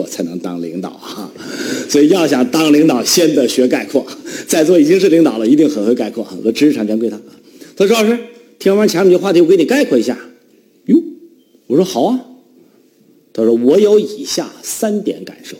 [0.00, 1.30] 我才能当领导啊。
[1.88, 4.06] 所以要想当领导，先得学概括。
[4.46, 6.26] 在座已经是领导了，一定很会概括。
[6.38, 7.20] 我的知识产权归他。
[7.76, 8.18] 他说：“老师，
[8.58, 10.18] 听完前面这话题，我给你概括一下。”
[10.86, 10.96] 哟，
[11.66, 12.20] 我说好啊。
[13.32, 15.56] 他说：“我有以下三点感受。”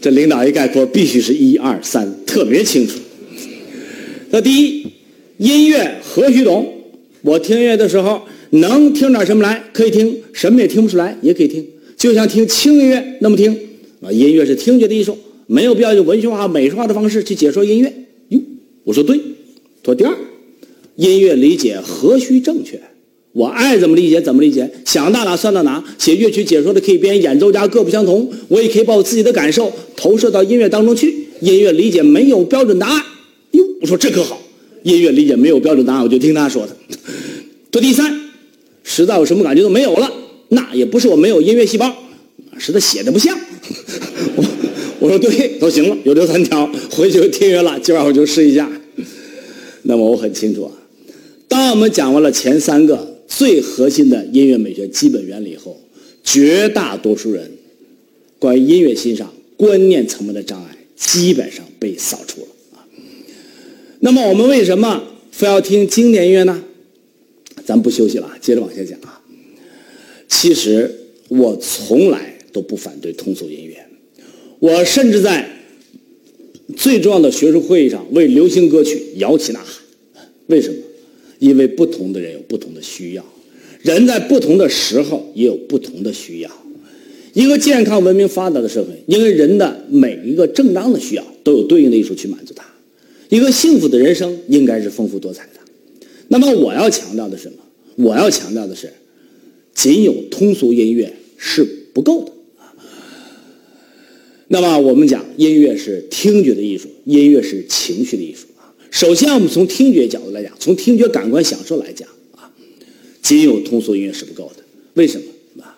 [0.00, 2.98] 这领导一概括，必须是一二三，特别清楚。
[4.30, 4.86] 那第一，
[5.38, 6.72] 音乐何须懂？
[7.22, 9.64] 我听音乐的时候，能听点什么来？
[9.72, 11.66] 可以听，什么也听不出来，也可以听，
[11.96, 13.56] 就像听轻音乐那么听。
[14.00, 17.92] 啊，音乐是听觉的艺术，没有必要用文学化、美术化的方式去解说音乐。
[18.28, 18.40] 哟，
[18.84, 19.18] 我说对。
[19.84, 20.14] 说第二，
[20.96, 22.80] 音乐理解何须正确？
[23.32, 25.82] 我爱怎么理解怎么理解，想到哪算到哪。
[25.98, 31.14] 写乐曲解说的可以编，演奏家各不相同，我也可以把我自己的感受投射到音乐当中去。
[31.40, 33.02] 音乐理解没有标准答案。
[33.52, 34.40] 哟，我说这可好，
[34.82, 36.76] 音乐理解没有标准答案，我就听他说的。
[37.72, 38.20] 说 第三，
[38.82, 40.10] 实在有什么感觉都没有了，
[40.48, 41.94] 那也不是我没有音乐细胞，
[42.58, 43.36] 是他写的不像。
[44.36, 44.44] 我
[45.00, 47.78] 我说对，都行了，有这三条，回去就听音乐了。
[47.80, 48.70] 今晚我就试一下。
[49.82, 50.72] 那么我很清楚啊，
[51.48, 55.80] 当我们讲完了前三个最核心的音乐美学基本原理以后，
[56.22, 57.52] 绝大多数人
[58.38, 62.86] 关于音乐欣赏观念层面的障碍基本上被扫除了啊。
[64.00, 66.62] 那么我们为什么非要听经典音乐呢？
[67.64, 69.15] 咱不休息了，接着往下讲啊。
[70.28, 70.90] 其实
[71.28, 73.84] 我从来都不反对通俗音乐，
[74.58, 75.52] 我甚至在。
[76.76, 80.74] 最重要的学术会议上，为流行歌曲摇旗呐喊，为什么？
[81.38, 83.24] 因为不同的人有不同的需要，
[83.82, 86.50] 人在不同的时候也有不同的需要。
[87.34, 92.66] 一个健康、文明、发达的社会，因为人的每一个正当的需要都有对应的艺术去满足它。
[93.28, 95.60] 一个幸福的人生应该是丰富多彩的。
[96.26, 97.58] 那么我要强调的是什么？
[98.04, 98.92] 我要强调的是，
[99.76, 102.32] 仅有通俗音乐是不够的。
[104.48, 108.74] 那么我们讲音乐是听觉的艺术，音乐是情绪的艺术啊。
[108.90, 112.50] 首先，我们从听觉角度来讲，从听觉感官享受来讲啊，
[113.20, 114.64] 仅有通俗音乐是不够的。
[114.94, 115.76] 为什么啊？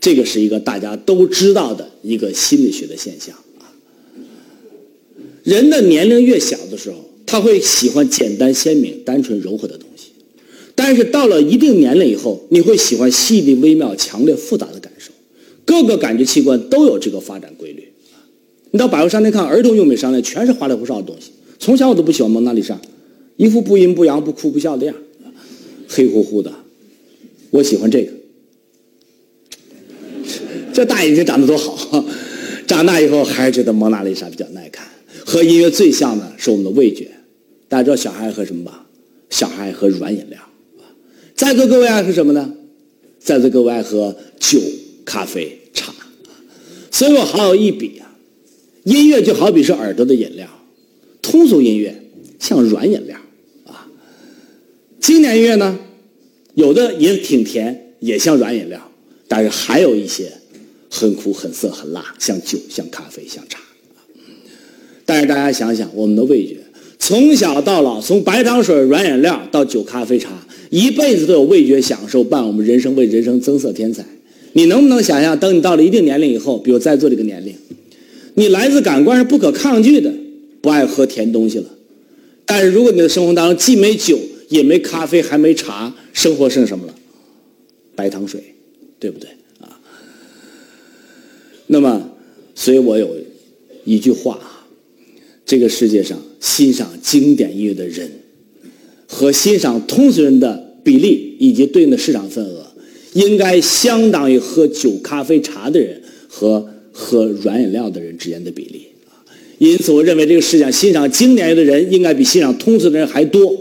[0.00, 3.68] 这个是一个大家都知道的一个心理学的现象啊。
[5.42, 9.87] 人的年龄越小的时候，他会喜欢简单鲜明、单纯柔和的东西，
[10.80, 15.10] 但是到了一定年龄以后，你会喜欢细腻、微妙、强烈、复杂的感受。
[15.64, 17.88] 各个感觉器官都有这个发展规律。
[18.70, 21.32] 你到百货商店看儿童用品商店，全是花里胡哨的东西。
[21.58, 22.80] 从小我都不喜欢蒙娜丽莎，
[23.36, 24.94] 一副不阴不阳、不哭不笑的样，
[25.88, 26.52] 黑乎乎的。
[27.50, 28.12] 我喜欢这个，
[30.72, 32.04] 这大眼睛长得多好。
[32.68, 34.86] 长大以后还是觉得蒙娜丽莎比较耐看。
[35.26, 37.10] 和音乐最像的是我们的味觉。
[37.68, 38.86] 大家知道小孩爱喝什么吧？
[39.28, 40.38] 小孩爱喝软饮料。
[41.38, 42.52] 在座各位爱喝什么呢？
[43.20, 44.58] 在座各位爱喝酒、
[45.04, 45.94] 咖啡、茶。
[46.90, 48.12] 所以我好有一比啊。
[48.82, 50.48] 音乐就好比是耳朵的饮料，
[51.22, 52.02] 通俗音乐
[52.40, 53.16] 像软饮料
[53.66, 53.86] 啊。
[54.98, 55.78] 经典音乐呢，
[56.54, 58.90] 有的也挺甜，也像软饮料，
[59.28, 60.32] 但是还有一些
[60.90, 63.60] 很苦、很涩、很辣，像酒、像咖啡、像茶。
[65.04, 66.56] 但是大家想想，我们的味觉
[66.98, 70.30] 从小到老，从白糖水、软饮料到酒、咖啡、茶，
[70.70, 74.04] 一辈子都有味觉享受伴我们人生，为人生增色添彩。
[74.52, 77.54] 你能不能想象，等你到了一定年龄以后，比如在座这个年龄？
[78.34, 80.12] 你来自感官是不可抗拒的，
[80.60, 81.66] 不爱喝甜东西了。
[82.44, 86.94] 但是如果你的生活当中既没酒也没咖啡还没茶，生活剩什么了？
[87.94, 88.42] 白糖水，
[88.98, 89.28] 对不对
[89.60, 89.78] 啊？
[91.66, 92.10] 那么，
[92.54, 93.16] 所以我有
[93.84, 94.66] 一句话啊：
[95.44, 98.10] 这个世界上欣赏经典音乐的人
[99.06, 102.66] 和欣赏通俗人的比例以及对应的市场份额，
[103.14, 106.68] 应该相当于喝酒、咖啡、茶的人和。
[107.00, 108.82] 喝软饮料的人之间的比例，
[109.58, 113.56] 因此我认为这个世界上欣赏经典乐的人应该比欣赏通俗的人还多。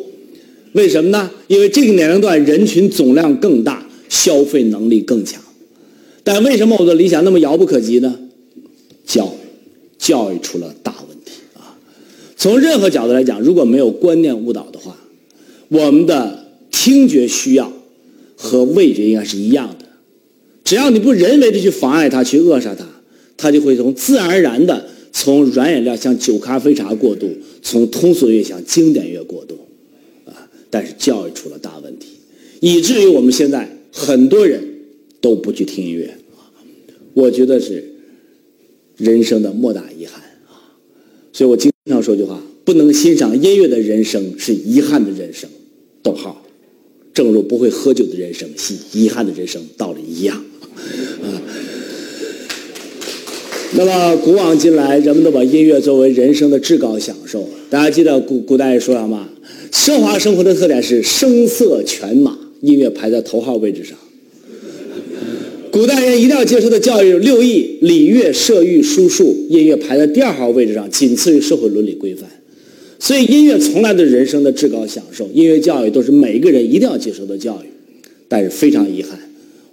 [0.71, 1.29] 为什么呢？
[1.45, 5.39] 因为这个年龄段人群总量更大，消费能力更强。
[6.23, 8.19] 但为什么我的理想那么遥不可及呢？
[9.05, 9.37] 教育，
[9.99, 10.95] 教育出了大！
[12.37, 14.95] 从任何角度来讲，如果没有观念误导的话，
[15.69, 17.73] 我们的听觉需要
[18.35, 19.85] 和味觉应该是一样的。
[20.63, 22.85] 只要你不人为的去妨碍它，去扼杀它。
[23.39, 27.29] 他就会从自然而然的从软饮料向酒、咖啡、茶过渡，
[27.61, 29.55] 从通俗乐向经典乐过渡，
[30.25, 30.49] 啊！
[30.71, 32.07] 但是教育出了大问题，
[32.61, 34.63] 以至于我们现在很多人
[35.21, 36.17] 都不去听音乐，
[37.13, 37.93] 我觉得是
[38.97, 40.19] 人生的莫大遗憾！
[41.37, 45.47] 所以我经常说句话：不能欣赏音乐的人生是遗憾的人生。
[46.01, 46.43] 逗号，
[47.13, 50.35] 正如不会喝酒的人生是遗憾的人生道理一样，
[51.21, 51.29] 啊！
[53.75, 57.47] 那么古往今来，人们都把音乐作为人生的至高享受。
[57.69, 59.29] 大家记得古古代说什么？
[59.71, 63.95] 奢华生活的特点是声色犬马，音乐排在头号位置上。
[65.77, 72.27] 古代人一定要接受的教育有六艺：礼乐射御书数，音乐排在第二号位置上，仅次于社会伦理规范。
[72.97, 75.29] 所以，音乐从来都是人生的至高享受。
[75.31, 77.67] 音乐教育都是每一个人一定要接受的教育。
[78.27, 79.19] 但是非常遗憾，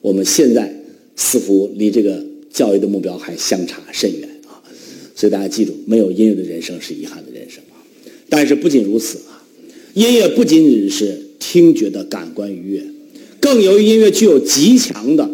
[0.03, 0.79] 我们现在
[1.17, 2.23] 似乎离这个
[2.53, 4.61] 教育的目标还相差甚远啊！
[5.17, 7.81] 所以大家记住，没有音乐的人生是遗憾的人生啊！
[8.29, 9.41] 但是不仅如此啊，
[9.95, 12.83] 音乐不仅仅是听觉的感官愉悦，
[13.41, 15.31] 更由于音乐具有极强的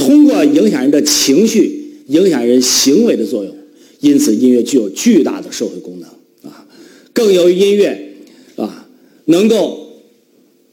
[0.00, 3.54] 通过影响人的情绪、影响人行为的作用，
[4.00, 6.66] 因此音乐具有巨大的社会功能啊！
[7.12, 8.14] 更由于音乐
[8.56, 8.88] 啊，
[9.26, 10.00] 能够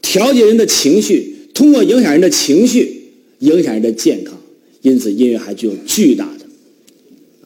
[0.00, 1.34] 调节人的情绪。
[1.52, 3.02] 通过影响人的情绪，
[3.40, 4.40] 影响人的健康，
[4.80, 6.46] 因此音乐还具有巨大的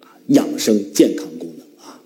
[0.00, 2.00] 啊养生健康功能啊。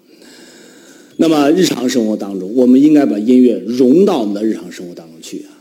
[1.16, 5.52] 那么日常生活当中，我们应该把音乐融到我们的日常生活当中去啊。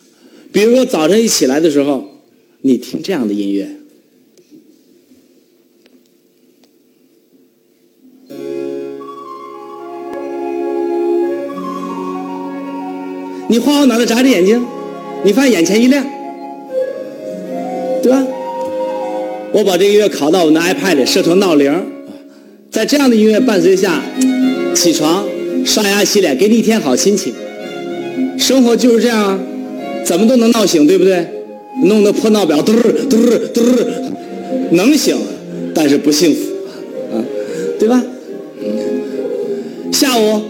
[0.51, 2.21] 比如说早晨一起来的时候，
[2.61, 3.67] 你听这样的音乐，
[13.47, 14.63] 你晃晃脑袋，眨眨眼睛，
[15.23, 16.05] 你发现眼前一亮。
[18.01, 18.23] 对吧？
[19.51, 21.73] 我把这个音乐拷到我的 iPad 里，设成闹铃
[22.69, 24.01] 在这样的音乐伴随下，
[24.75, 25.25] 起床、
[25.65, 27.33] 刷牙、洗脸，给你一天好心情。
[28.37, 29.39] 生活就是这样啊，
[30.05, 31.25] 怎么都能闹醒，对不对？
[31.83, 32.73] 弄得破闹表，嘟
[33.09, 33.17] 嘟
[33.53, 33.61] 嘟，
[34.71, 35.15] 能醒，
[35.73, 36.41] 但是不幸福
[37.11, 37.23] 啊，
[37.79, 38.03] 对吧？
[39.91, 40.41] 下午，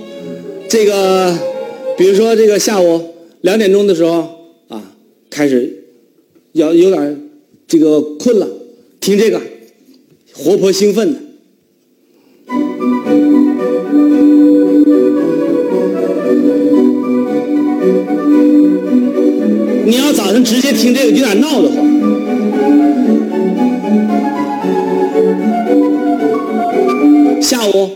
[0.68, 1.34] 这个，
[1.98, 4.92] 比如说这个下午两点钟的时候啊，
[5.30, 5.84] 开始
[6.54, 7.22] 要有点。
[7.68, 8.48] 这个困了，
[9.02, 9.42] 听这个，
[10.36, 11.20] 活泼兴奋的。
[19.88, 21.84] 你要早晨直接听这个，有点闹得慌。
[27.42, 27.90] 下午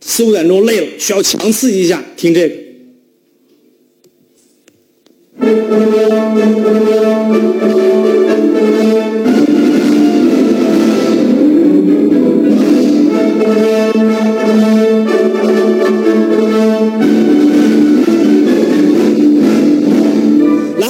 [0.00, 2.69] 四五点钟累了，需要强刺激一下，听这个。
[5.40, 5.46] 来，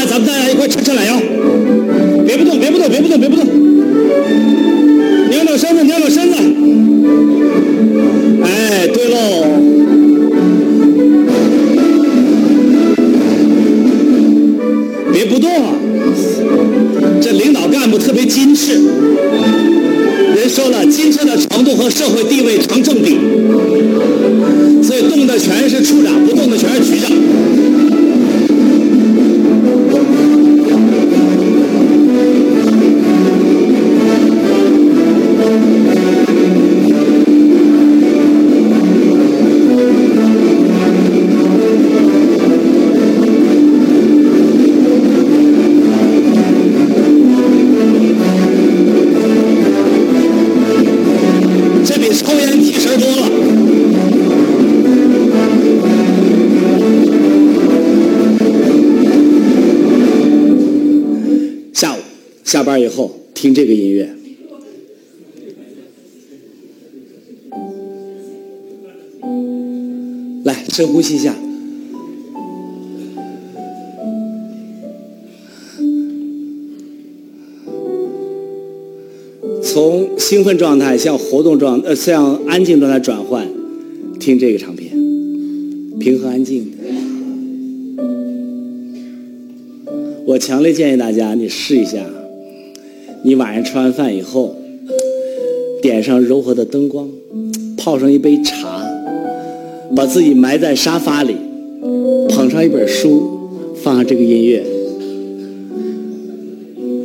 [0.06, 1.17] 咱们大家一块颤颤来腰，
[2.26, 3.47] 别不动，别不动，别不动，别不动，
[5.31, 6.35] 扭扭身子，扭扭身子。
[17.92, 18.81] 我特别矜持。
[20.37, 23.19] 人说了矜持的程度和社会地位成正比
[24.82, 27.10] 所以动的全是处长不动的全是局长。
[62.89, 64.09] 后听这个音乐，
[70.45, 71.35] 来深呼吸一下，
[79.62, 83.49] 从兴奋状态向活动状呃向安静状态转换，
[84.19, 84.91] 听这个唱片，
[85.99, 86.73] 平和安静。
[90.27, 91.99] 我强烈建议大家，你试一下。
[93.23, 94.57] 你晚上吃完饭以后，
[95.83, 97.07] 点上柔和的灯光，
[97.77, 98.83] 泡上一杯茶，
[99.95, 101.37] 把自己埋在沙发里，
[102.31, 103.50] 捧上一本书，
[103.83, 104.65] 放上这个音乐，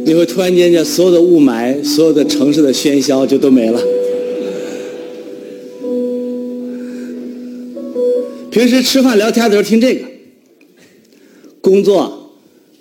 [0.06, 3.82] 你会突然间间所有的雾霾，所有的城市的喧嚣就都没了。
[8.50, 10.06] 平时吃饭聊天的时候听这个，
[11.60, 12.32] 工作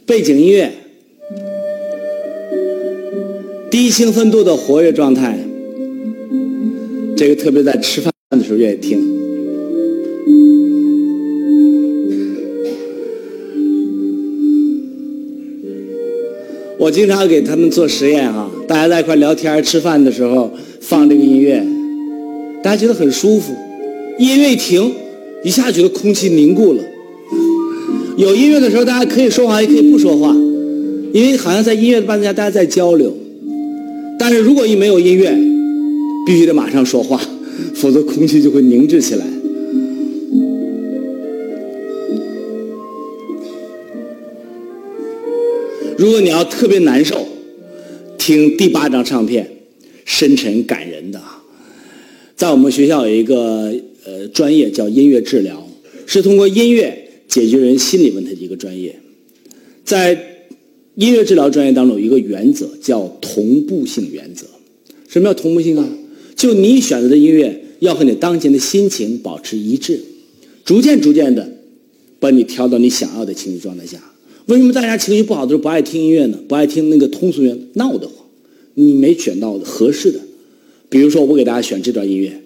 [0.07, 0.71] 背景音乐。
[3.75, 5.37] 低兴奋度的活跃状态，
[7.17, 9.01] 这个特别在吃饭的时候愿意听。
[16.79, 21.61] 我经常给他们做实验哈，大家在一块聊天吃饭的时候放这个音乐，
[22.63, 23.53] 大家觉得很舒服。
[24.21, 24.95] 音乐一停，
[25.43, 26.85] 一下觉得空气凝固了。
[28.17, 30.33] 有音乐的时候，大家可以说话，也可以不说话，
[31.13, 33.13] 因为好像在音乐的伴奏下，大家在交流。
[34.19, 35.37] 但是如果一没有音乐，
[36.27, 37.21] 必须得马上说话，
[37.75, 39.27] 否则空气就会凝滞起来。
[45.97, 47.27] 如果你要特别难受，
[48.19, 49.49] 听第八张唱片，
[50.05, 51.21] 深沉感人的。
[52.37, 53.73] 在我们学校有一个
[54.05, 55.67] 呃专业叫音乐治疗，
[56.07, 58.99] 是通过音乐解决人心理问题的一个专业。
[59.85, 60.34] 在
[60.97, 64.47] 音乐治疗专业当中有一个原则叫同步性原则。
[65.09, 65.89] 什么叫同步性啊？
[66.37, 70.01] 就你选择的音乐要和你当前的心情保持一致，
[70.65, 71.53] 逐渐逐渐的
[72.19, 73.99] 把你调到你想要的情绪状态下。
[74.47, 76.39] 为什么大家情绪不好的时候不爱听音乐呢？
[76.49, 78.27] 不爱听那个通俗乐，闹得慌。
[78.75, 80.21] 你没选到合适的。
[80.91, 82.41] 比如说，我给大家选这段音乐，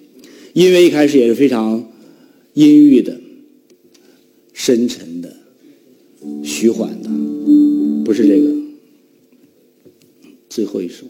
[0.53, 1.91] 音乐一开始也是非常
[2.55, 3.19] 阴郁的、
[4.53, 5.37] 深沉的、
[6.45, 7.11] 虚缓的，
[8.05, 8.55] 不是这个。
[10.49, 11.07] 最后一首，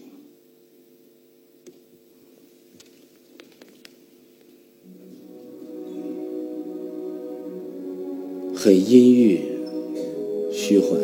[8.54, 9.40] 很阴郁。
[10.50, 10.98] 虚幻，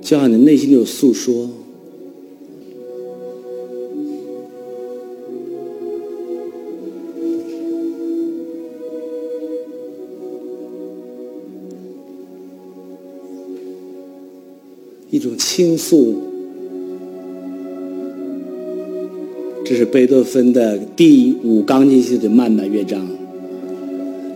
[0.00, 1.50] 就像你内心有诉说，
[15.54, 16.14] 倾诉。
[19.62, 23.06] 这是贝多芬的第五钢琴系的慢慢乐章。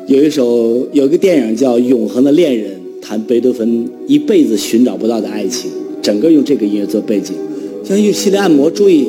[0.07, 2.73] 有一首，有个电影叫《永恒的恋人》。
[3.01, 5.71] 谈贝多芬一辈子寻找不到的爱情，
[6.03, 7.35] 整个用这个音乐做背景，
[7.83, 9.09] 像用心灵按摩，注意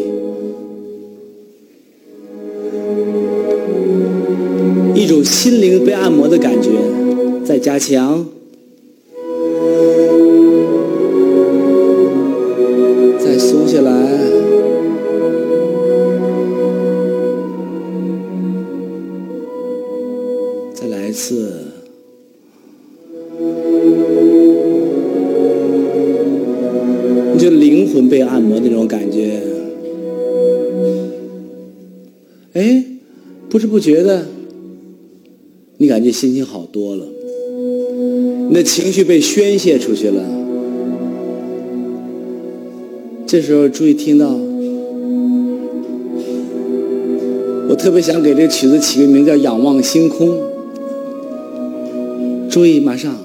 [4.96, 6.70] 一种心灵被按摩的感觉，
[7.44, 8.26] 在加强，
[33.78, 34.26] 不觉的，
[35.78, 37.06] 你感觉心情好多了，
[38.50, 40.24] 你的情绪被宣泄出去了。
[43.28, 44.36] 这时候注意听到，
[47.70, 50.28] 我特别想给这曲子起个名叫《仰望星空》。
[52.50, 53.16] 注意，马上。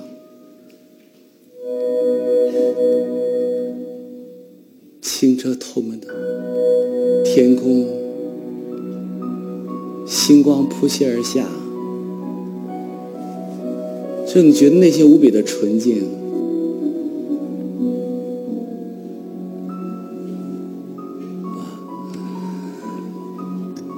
[5.00, 6.08] 清澈透明的
[7.24, 7.86] 天空，
[10.24, 11.44] 星光扑泻而下，
[14.32, 16.04] 就你觉得内心无比的纯净。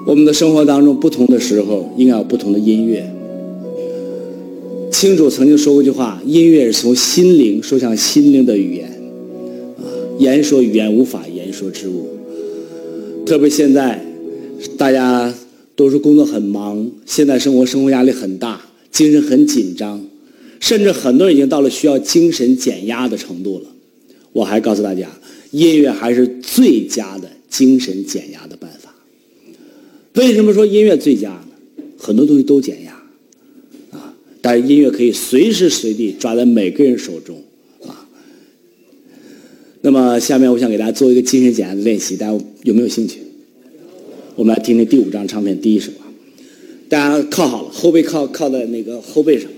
[0.06, 3.04] 我们的生活当中，不同的时候应该有不同的音乐。
[4.90, 8.90] 清楚曾经说过一句话：音乐是从心灵说向心灵的语言。
[10.18, 12.06] 言说语言无法言说之物，
[13.26, 14.02] 特别现在，
[14.78, 15.30] 大家
[15.76, 20.06] 都是工作很忙，现在生活生活压力很大，精神很紧张，
[20.60, 23.66] 甚至很多人已经到了需要精神减压的程度了。
[24.32, 25.10] 我还告诉大家，
[25.50, 28.94] 音乐还是最佳的精神减压的办法。
[30.14, 31.48] 为什么说音乐最佳呢？
[31.98, 32.92] 很多东西都减压，
[33.90, 37.42] 啊，但是音乐可以随时随地抓在每个人手中。
[37.86, 38.06] 啊
[39.82, 43.18] 那么，下面我想给大家做一个精神减压的练习，大家有没有兴趣？
[44.36, 46.10] 我们来听听第五张唱片第一首啊！
[46.88, 49.48] 大家靠好了，后背靠靠在那个后背上，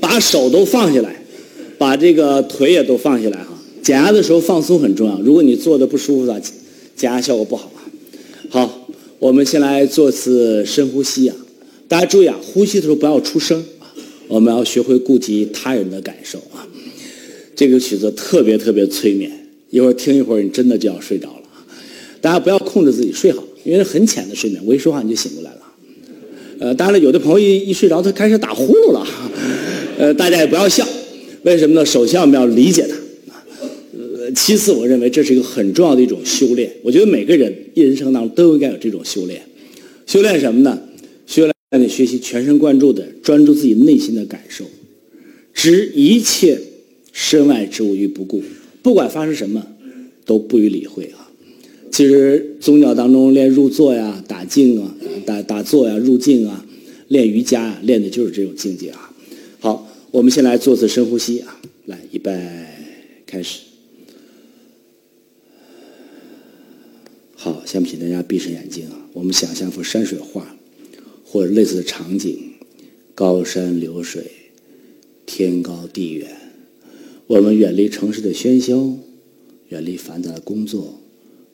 [0.00, 1.16] 把手都放下来，
[1.78, 3.58] 把这个腿也都放下来哈。
[3.82, 6.38] 减压的时候放松很重要，如果你坐的不舒服的，
[6.94, 7.80] 减压效果不好啊。
[8.50, 8.88] 好，
[9.18, 11.34] 我们先来做次深呼吸啊！
[11.88, 13.88] 大家注意啊，呼吸的时候不要出声啊，
[14.28, 16.68] 我们要学会顾及他人的感受啊。
[17.56, 19.32] 这个曲子特别特别催眠，
[19.70, 21.37] 一会儿听一会儿，你真的就要睡着了。
[22.20, 25.60] 大家不要控制自己睡好，因为很浅的睡眠，我一说话你就醒过来了。
[26.60, 29.06] 呃，当然了，有的朋友一一睡着，他开始打呼噜了。
[29.98, 30.86] 呃，大家也不要笑，
[31.42, 31.86] 为什么呢？
[31.86, 32.96] 首先我们要理解他。
[33.96, 36.72] 呃，其次，我认为这是一个很重要的一种修炼。
[36.82, 39.40] 我觉得每个人一人生当中都应该有这种修炼。
[40.06, 40.78] 修炼什么呢？
[41.26, 44.64] 修炼让你学习全神贯注的专注自己内心的感受，
[45.52, 46.58] 知一切。
[47.10, 48.40] 身外之物于不顾，
[48.80, 49.66] 不管发生什么，
[50.24, 51.27] 都不予理会啊！
[51.90, 54.94] 其实宗教当中练入座呀、打静啊、
[55.26, 56.64] 打打坐呀、入静啊、
[57.08, 59.12] 练瑜伽啊，练的就是这种境界啊。
[59.58, 62.32] 好，我们先来做次深呼吸啊，来，预备，
[63.26, 63.60] 开始。
[67.34, 70.56] 好，下面请大家闭上眼睛啊，我们想象幅山水画，
[71.24, 72.38] 或者类似的场景，
[73.14, 74.24] 高山流水，
[75.26, 76.28] 天高地远，
[77.26, 78.96] 我们远离城市的喧嚣，
[79.68, 81.00] 远离繁杂的工作。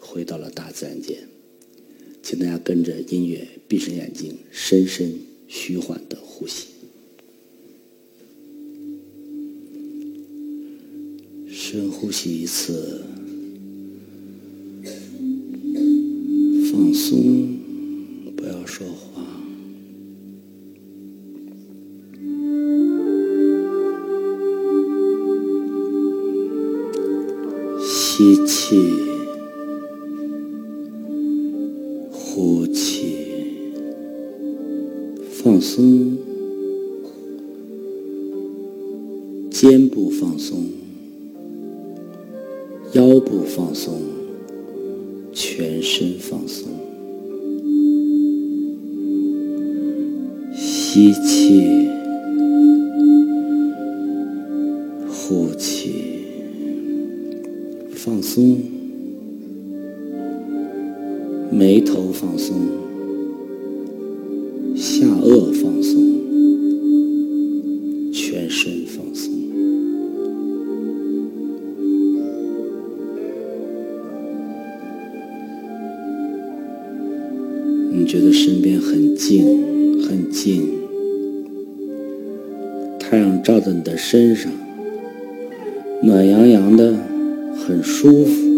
[0.05, 1.17] 回到了大自然间，
[2.23, 5.13] 请大家跟着音乐闭上眼睛，深深
[5.49, 6.69] 虚缓的呼吸，
[11.49, 13.03] 深呼吸一次，
[16.71, 17.59] 放松，
[18.37, 19.27] 不要说话，
[27.83, 29.04] 吸气。
[35.55, 36.19] 放松，
[39.53, 40.65] 肩部放松，
[42.95, 44.01] 腰部放松，
[45.33, 46.69] 全身放松。
[50.57, 51.89] 吸气，
[55.09, 55.93] 呼气，
[57.93, 58.59] 放松，
[61.53, 62.84] 眉头放松。
[83.45, 84.51] 照在你的身上，
[86.03, 86.95] 暖洋洋的，
[87.67, 88.54] 很舒服。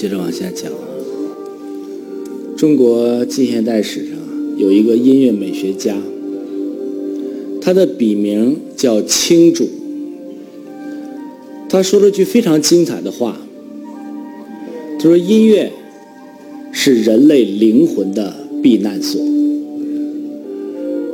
[0.00, 0.78] 接着往下讲啊，
[2.56, 4.16] 中国近现代史上
[4.56, 5.94] 有一个音乐美学家，
[7.60, 9.68] 他的笔名叫青主。
[11.68, 13.36] 他说了句非常精彩的话，
[14.98, 15.70] 他说：“音乐
[16.72, 19.20] 是人类灵魂的避难所。”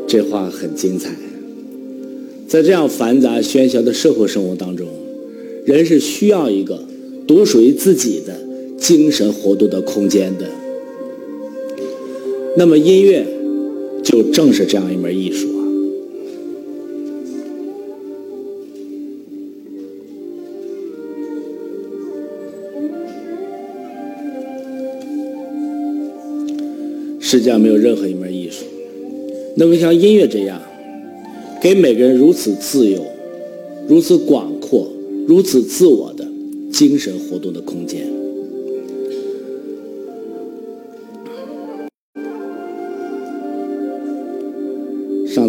[0.07, 1.11] 这话很精彩。
[2.47, 4.87] 在这样繁杂喧嚣的社会生活当中，
[5.65, 6.85] 人是需要一个
[7.27, 8.46] 独属于自己的。
[8.87, 10.47] 精神活动的空间的，
[12.57, 13.27] 那么音乐
[14.01, 15.67] 就正是这样一门艺术啊。
[27.19, 28.65] 世界上没有任何一门艺术
[29.57, 30.63] 能够像音乐这样，
[31.61, 33.05] 给每个人如此自由、
[33.89, 34.87] 如此广阔、
[35.27, 36.25] 如此自我的
[36.71, 38.16] 精神活动的空间。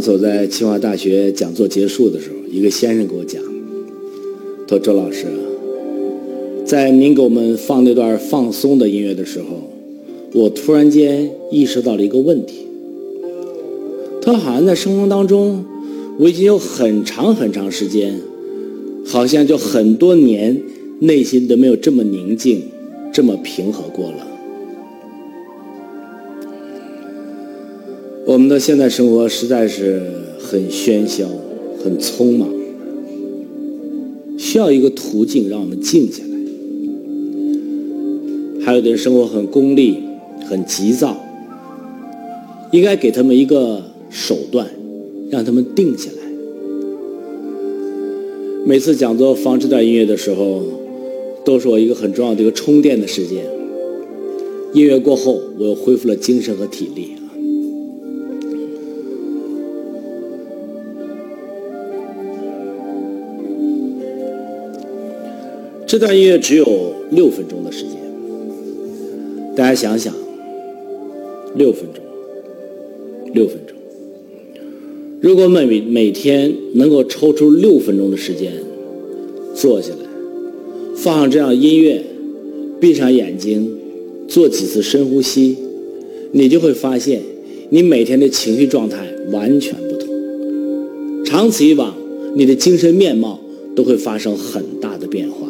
[0.07, 3.43] 上次我在清华大学讲座结束的时候，一个先生给我讲，
[4.65, 5.25] 他说：“周老师，
[6.63, 9.69] 在您给我们放那段放松的音乐的时候，
[10.31, 12.59] 我突然间意识到了一个问题。
[14.21, 15.65] 他好像在生活当中，
[16.17, 18.17] 我已经有很长很长时间，
[19.05, 20.57] 好像就很多年，
[20.99, 22.61] 内心都没有这么宁静、
[23.11, 24.25] 这么平和过了。
[28.27, 30.01] 我们的现代生活实在是
[30.37, 31.25] 很喧嚣、
[31.81, 32.49] 很匆忙，
[34.37, 36.29] 需要一个途径让我们静下来。
[38.65, 39.99] 还有的人生活很功利、
[40.45, 41.15] 很急躁，
[42.73, 43.81] 应该给他们一个。
[44.09, 44.65] 手段，
[45.29, 46.17] 让他们定下来。
[48.65, 50.63] 每次讲座放这段音乐的时候，
[51.43, 53.45] 都是我一个很重要的一个充电的时间。
[54.73, 57.09] 音乐过后，我又恢复了精神和体力
[65.99, 67.93] 这段音乐只有六分钟的时间，
[69.55, 70.13] 大家想想，
[71.55, 72.03] 六分钟，
[73.33, 73.75] 六分钟。
[75.19, 78.53] 如果每每天能够抽出六分钟的时间，
[79.55, 80.05] 坐下来，
[80.95, 82.03] 放上这样音乐，
[82.79, 83.67] 闭上眼睛，
[84.27, 85.57] 做几次深呼吸，
[86.31, 87.23] 你就会发现，
[87.71, 90.07] 你每天的情绪状态完全不同。
[91.25, 91.91] 长此以往，
[92.35, 93.39] 你的精神面貌
[93.75, 95.46] 都会发生很大的变化。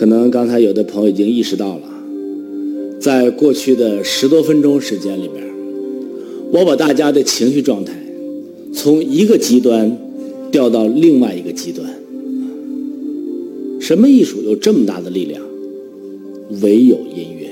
[0.00, 1.82] 可能刚才有的朋友已经意识到了。
[2.98, 5.46] 在过去的十多分钟时间里边，
[6.50, 7.92] 我把大家的情绪状态
[8.72, 9.94] 从一个极端
[10.50, 11.86] 调到另外一个极端。
[13.78, 15.42] 什么艺术有这么大的力量？
[16.62, 17.50] 唯有音乐。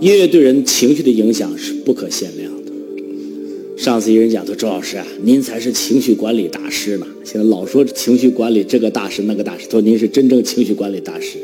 [0.00, 2.65] 音乐对人情绪的影响是不可限量的。
[3.86, 11.38] 上次有人讲说：“周老师啊，您才是情绪管理大师呢。”现在老说情绪管理这个大师那个大师，说您是真正情绪管理大师。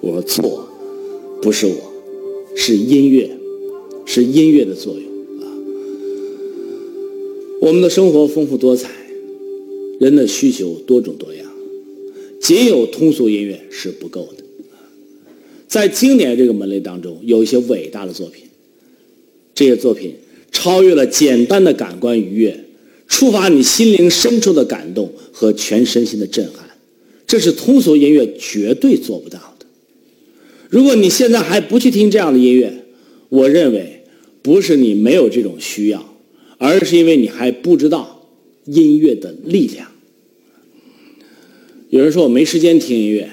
[0.00, 0.64] 我说错，
[1.42, 1.74] 不是我。
[2.54, 3.28] 是音乐，
[4.06, 5.02] 是音乐的作用
[5.42, 5.50] 啊！
[7.62, 8.88] 我们的生活丰富多彩，
[9.98, 11.44] 人的需求多种多样，
[12.40, 14.44] 仅有通俗音乐是不够的。
[15.66, 18.44] 在经典这个门类当中，有一些伟大的作品，
[19.52, 20.14] 这些作品
[20.50, 22.64] 超越了简单的感官愉悦，
[23.06, 26.68] 触发你心灵深处的感动和全身心的震撼，
[27.26, 29.66] 这是通俗音乐绝对做不到的。
[30.68, 32.72] 如果你现在还不去听这样的音乐，
[33.28, 34.02] 我认为
[34.42, 36.14] 不是你没有这种需要，
[36.58, 38.26] 而是因为你还不知道
[38.64, 39.86] 音乐的力量。
[41.90, 43.30] 有人说我没时间听音乐，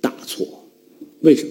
[0.00, 0.64] 大错。
[1.20, 1.50] 为什么？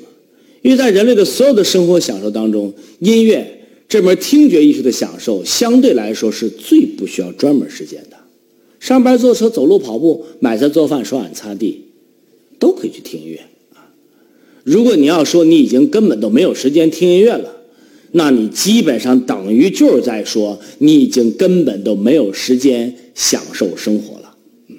[0.61, 3.54] 因为在人类的所有的生活享受当中，音乐
[3.87, 8.17] 这门听觉艺术的享受相对来说是最不需要专门时间的。
[8.79, 11.85] 上班坐车、走路、跑步、买菜、做饭、刷碗、擦地，
[12.59, 13.39] 都可以去听音乐
[13.73, 13.89] 啊。
[14.63, 17.55] 如果你要说你已经根本都没有时间听音乐了，
[18.11, 24.35] 那你基本上等于就是在说你已经根本都没有时间享受生活了，
[24.67, 24.75] 嗯，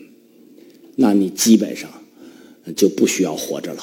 [0.97, 1.91] 那你基本上
[2.75, 3.83] 就不需要活着了。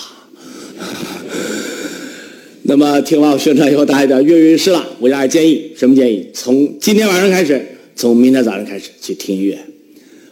[2.65, 4.87] 那么听完我宣传以后，大家点跃跃欲试了。
[4.99, 6.25] 我给大家建议什么建议？
[6.33, 7.61] 从今天晚上开始，
[7.93, 9.59] 从明天早上开始去听音乐，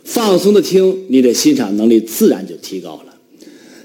[0.06, 3.14] 放松的听，你的欣赏能力自然就提高了。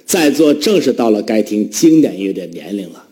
[0.04, 3.04] 在座正是到了该听经典音乐的年龄了。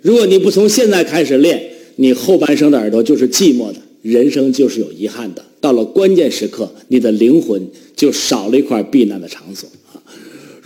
[0.00, 1.62] 如果你不从现在开始练，
[1.96, 5.44] 你后半生的耳朵就是寂寞的，人生就是有遗憾的。
[5.60, 7.60] 到了关键时刻，你的灵魂
[7.94, 9.68] 就少了一块避难的场所！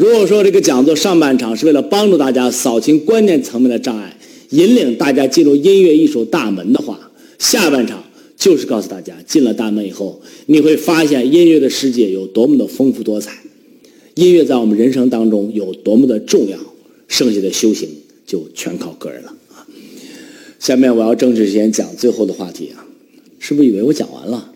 [0.02, 4.16] 如果说这个讲座上半场是为了帮助大家扫清观念层面的障碍，
[4.50, 6.98] 引领大家进入音乐艺术大门的话，
[7.38, 8.02] 下半场
[8.36, 13.38] 就是告诉大家，进了大门以后，你会发现音乐的世界有多么的丰富多彩。
[14.16, 16.58] 音乐在我们人生当中有多么的重要，
[17.06, 17.88] 剩下的修行
[18.26, 19.62] 就全靠个人了啊！
[20.58, 22.84] 下面我要正式先讲最后的话题啊，
[23.38, 24.52] 是不是以为我讲完了，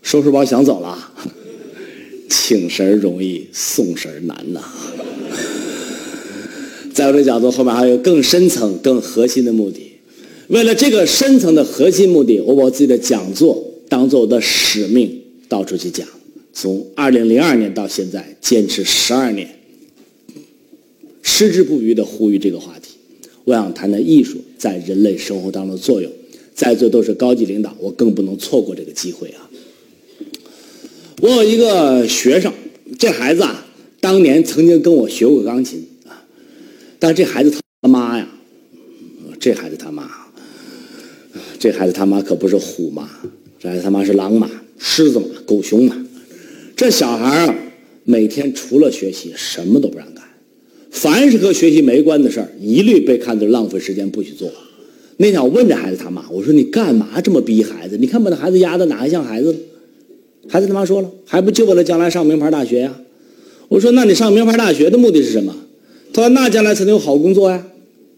[0.00, 1.12] 收拾包想走了？
[2.28, 4.60] 请神容易送神难呐！
[6.92, 9.92] 在我这讲座后面还有更深层、更核心的目的。
[10.48, 16.06] 为了这个深层的核心目的，我把自己的讲座当做我的使命，到处去讲。
[16.52, 19.58] 从二零零二年到现在，坚持十二年，
[21.22, 22.94] 矢志不渝的呼吁这个话题。
[23.44, 26.10] 我想谈谈艺术在人类生活当中的作用。
[26.54, 29.45] 在座都是高级领导，我更不能错过这个机会啊！
[31.22, 32.52] 我有一个学生，
[32.98, 33.64] 这孩子啊，
[34.00, 36.12] 当年曾经跟我学过钢琴啊，
[36.98, 37.50] 但这孩子
[37.80, 38.28] 他妈呀，
[39.40, 40.06] 这孩子他妈，
[41.58, 43.08] 这孩子他妈可不是虎妈，
[43.58, 44.50] 这孩子他妈是狼妈。
[44.78, 46.06] 狮子妈，狗熊嘛。
[46.76, 47.54] 这小孩啊，
[48.04, 50.22] 每天除了学习，什么都不让干。
[50.90, 54.52] 凡是和学习没关的事儿，一律被看作浪费时间，不许做。
[55.16, 57.96] 那天我问这孩子他妈，我说你干嘛这么逼孩子？
[57.96, 59.58] 你看把那孩子压的哪还像孩子了？
[60.48, 63.00] 孩子他妈说了，还不就为了将来上名牌大学呀？
[63.68, 65.54] 我说那你上名牌大学的目的是什么？
[66.12, 67.66] 他说那将来才能有好工作呀。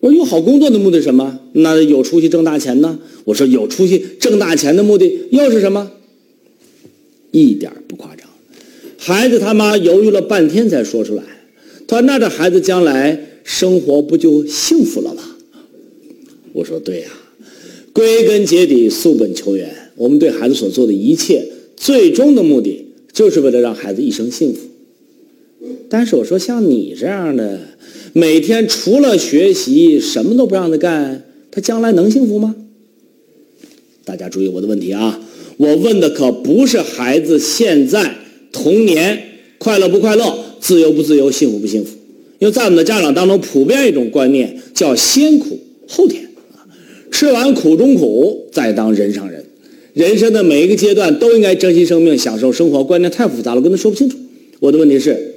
[0.00, 1.40] 我说有好工作的目的是什么？
[1.54, 2.98] 那有出息挣大钱呢？
[3.24, 5.90] 我说有出息挣大钱的目的又是什么？
[7.30, 8.28] 一点不夸张。
[8.96, 11.22] 孩子他妈犹豫了半天才说出来，
[11.86, 15.22] 他说那这孩子将来生活不就幸福了吗？
[16.52, 17.08] 我说对呀，
[17.92, 21.44] 归根结底溯本求源，我们对孩子所做的一切，
[21.78, 24.60] 最终的目的就是为了让孩子一生幸福。
[25.88, 27.60] 但是我说像你这样的，
[28.12, 32.54] 每天除了学习什么都不让他干，他将来能幸福吗？
[34.04, 35.20] 大家注意我的问题啊，
[35.56, 38.16] 我问的可不是孩子现在
[38.52, 39.22] 童年
[39.58, 41.96] 快乐不快乐、自由不自由、幸福不幸福，
[42.38, 46.24] 因为在我们的家长当中普遍一种观念叫先苦后甜。
[47.10, 49.44] 吃完苦中苦，再当人上人。
[49.98, 52.84] 人生的每一个阶段都应该珍惜生命，享受生活。
[52.84, 54.16] 观念太复杂了，我跟他说不清楚。
[54.60, 55.34] 我的问题是：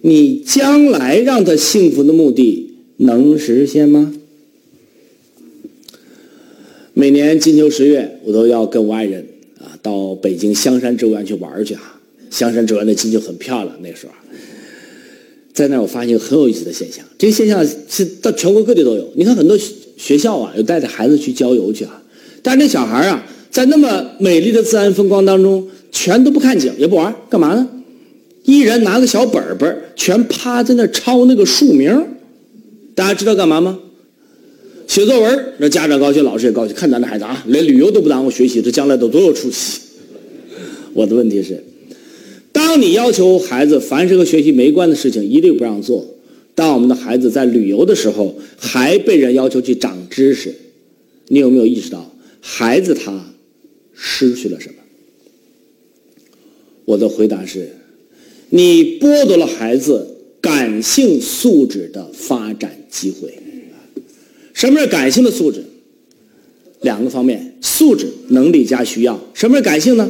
[0.00, 4.12] 你将来让他幸福的目的能实现吗？
[6.94, 9.24] 每年金秋十月，我都要跟我爱人
[9.60, 12.00] 啊到北京香山植物园去玩去啊。
[12.28, 14.12] 香山植物园的金秋很漂亮，那时候，
[15.54, 17.04] 在那儿我发现一个很有意思的现象。
[17.16, 19.12] 这个现象是到全国各地都有。
[19.14, 19.56] 你看很多。
[19.98, 22.02] 学校啊，有带着孩子去郊游去啊，
[22.42, 27.66] 但是那小孩啊，在那么美丽的自然风光当中，全都不看景，也不玩，干嘛呢？
[28.44, 32.06] 一人拿个小本本，全趴在那抄那个树名。
[32.94, 33.78] 大家知道干嘛吗？
[34.86, 35.54] 写作文。
[35.56, 39.80] 那家长高兴，老师也高兴，看咱的孩子啊，连旅游都不耽误学习，这将来都多有出息。
[40.92, 41.64] 我的问题是，
[42.52, 46.04] 当你要求孩子凡是和学习没关的事情一律不让做。
[46.54, 50.54] 当我们的孩子在旅游的时候，还被人要求去长知识，
[51.28, 53.18] 你有没有意识到孩子他
[53.96, 54.74] 失去了什么？
[56.84, 57.70] 我的回答是：
[58.50, 63.38] 你剥夺了孩子感性素质的发展机会。
[64.52, 65.64] 什么是感性的素质？
[66.82, 69.18] 两个方面：素质、能力加需要。
[69.34, 70.08] 什么是感性呢？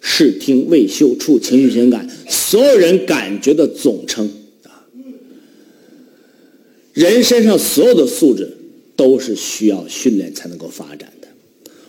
[0.00, 4.30] 视听味嗅触情绪情感，所有人感觉的总称。
[6.92, 8.56] 人身上所有的素质
[8.94, 11.25] 都是需要训练才能够发展的。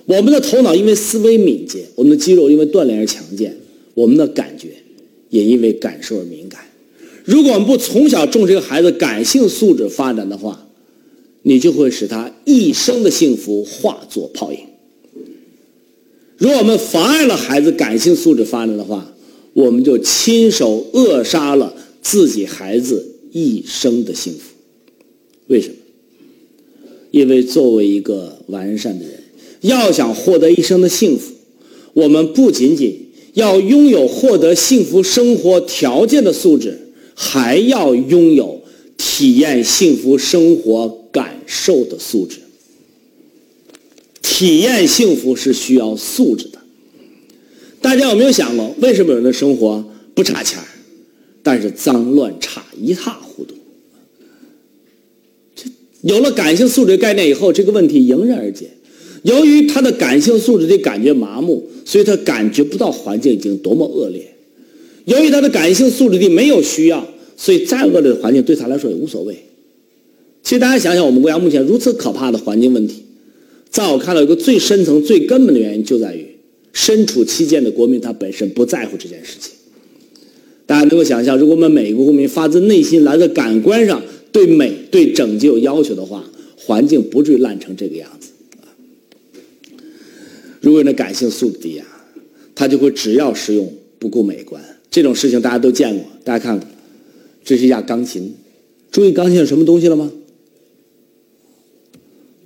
[0.08, 3.56] 我们的头脑因为思维敏捷，我们的肌肉因为锻炼而强健，
[3.94, 4.70] 我们的感觉
[5.30, 6.62] 也因为感受而敏感。
[7.26, 10.66] 如果我们不从小重视一个孩子感性素质发展的话，
[11.42, 14.60] 你就会使他一生的幸福化作泡影。
[16.38, 19.14] 如果我们妨碍了孩子感性素质发展的话，
[19.52, 24.54] 我们就亲手扼杀了自己孩子一生的幸福。
[25.48, 25.76] 为什么？
[27.12, 29.17] 因为作为一个完善的人，
[29.62, 31.34] 要想获得一生的幸福，
[31.94, 38.62] 我们不仅仅要拥有获得幸福生活条件的素质，还要拥有
[38.98, 42.38] 体验幸福生活感受的素质。
[44.22, 46.60] 体验幸福是需要素质的。
[47.82, 50.60] 大家有没有想过，为什么有人的生活不差钱
[51.42, 53.56] 但是脏乱差一塌糊涂？
[56.02, 58.70] 有了感性素质概念以后，这个问题迎刃而解。
[59.24, 64.22] 由于他的感性素质的感觉麻木，所以他感觉不到环境已经多么恶劣。
[65.06, 69.36] 由于他的感性素质的没有需要，所以再恶劣的环境对他来说也无所谓。
[70.44, 73.04] 其实大家想想，我们国家目前如此可怕的环境问题，
[73.70, 76.26] 在我看到，一个最深层、最根本的原因就在于
[76.74, 79.52] 身处其间的国民他本身不在乎这件事情。
[80.66, 84.02] 大家能够想象，如果我们每一个公民发自内心来自感官上。
[84.30, 86.24] 对美、对整洁有要求的话，
[86.58, 88.30] 环境不至于烂成这个样子。
[90.68, 91.88] 如果人的感性素质低啊，
[92.54, 94.62] 他就会只要实用不顾美观。
[94.92, 96.06] 这种事情大家都见过。
[96.26, 96.60] 大家看，
[97.42, 98.36] 这是一架钢琴，
[98.92, 100.12] 注意钢琴有什么东西了吗？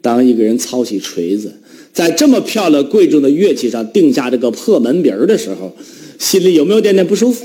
[0.04, 1.52] 当一个人操起锤子，
[1.94, 5.76] 在这么漂亮贵重的乐器上定下这个破门鼻儿的时候，
[6.20, 7.44] 心里有没有点点不舒服？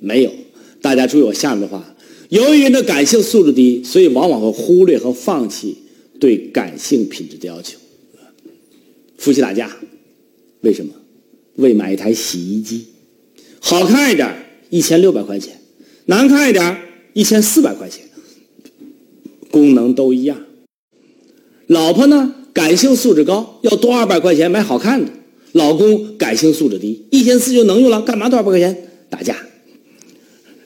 [0.00, 0.32] 没有。
[0.80, 1.94] 大家注意我下面的话。
[2.30, 5.76] 由于人的感性素质低，所以往往会忽略和放弃
[6.18, 7.76] 对感性品质的要求。
[9.26, 9.68] 夫妻打架，
[10.60, 10.92] 为什么？
[11.56, 12.86] 为买一台洗衣机，
[13.58, 14.32] 好看一点
[14.70, 15.60] 一千六百块钱，
[16.04, 16.78] 难看一点
[17.12, 18.04] 一千四百块钱，
[19.50, 20.38] 功能都一样。
[21.66, 25.10] 老婆呢，感性素质高，要多二百块钱买好看的；
[25.50, 28.88] 老公感性素质低，一千四就能用了，干嘛多少百块钱？
[29.10, 29.36] 打架。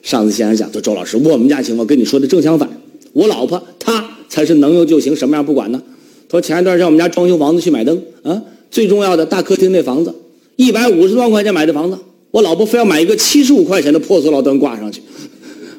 [0.03, 2.69] 上次先生讲说：“周老师，我们家情况跟你说的正相反，
[3.13, 5.81] 我老婆她才是能用就行，什么样不管呢？”
[6.29, 10.15] 他说：“前一段让我们家装修房子去买灯啊，最重要的大客厅那房子，
[10.55, 11.97] 一百五十多万块钱买的房子，
[12.31, 15.01] 我老婆非要买一个七十五块钱的破塑料灯挂上去，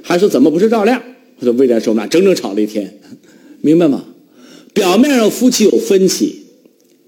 [0.03, 1.03] 还说怎么不是照亮？”
[1.41, 3.01] 我说：“为这事我们俩整整吵了一天，
[3.63, 4.05] 明白吗？
[4.75, 6.43] 表面上夫妻有分歧，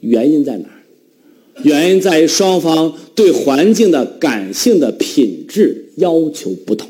[0.00, 1.62] 原因在哪儿？
[1.62, 6.88] 原因在于双方对环境的感性的品质要求不同。”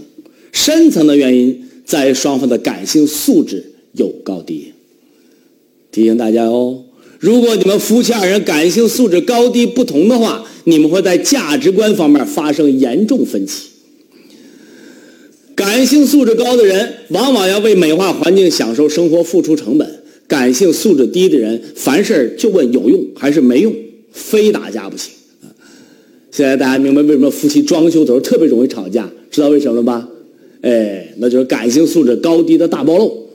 [0.52, 4.72] 深层的原因在于双方的感性素质有高低。
[5.90, 6.83] 提醒大家哦，
[7.24, 13.70] 如果你们夫妻二人感性素质高低不同的话，你们会在价值观方面发生严重分歧。
[15.54, 19.88] 感性素质高的人往往要为美化环境、享受生活付出成本；
[20.28, 23.74] 感性素质低的人，凡事就问有用还是没用，
[24.12, 25.10] 非打架不行。
[26.30, 30.06] 现在大家明白为什么夫妻装修的时候特别容易吵架，知道为什么了吧？
[30.60, 33.30] 哎，那就是感性素质高低的大暴露。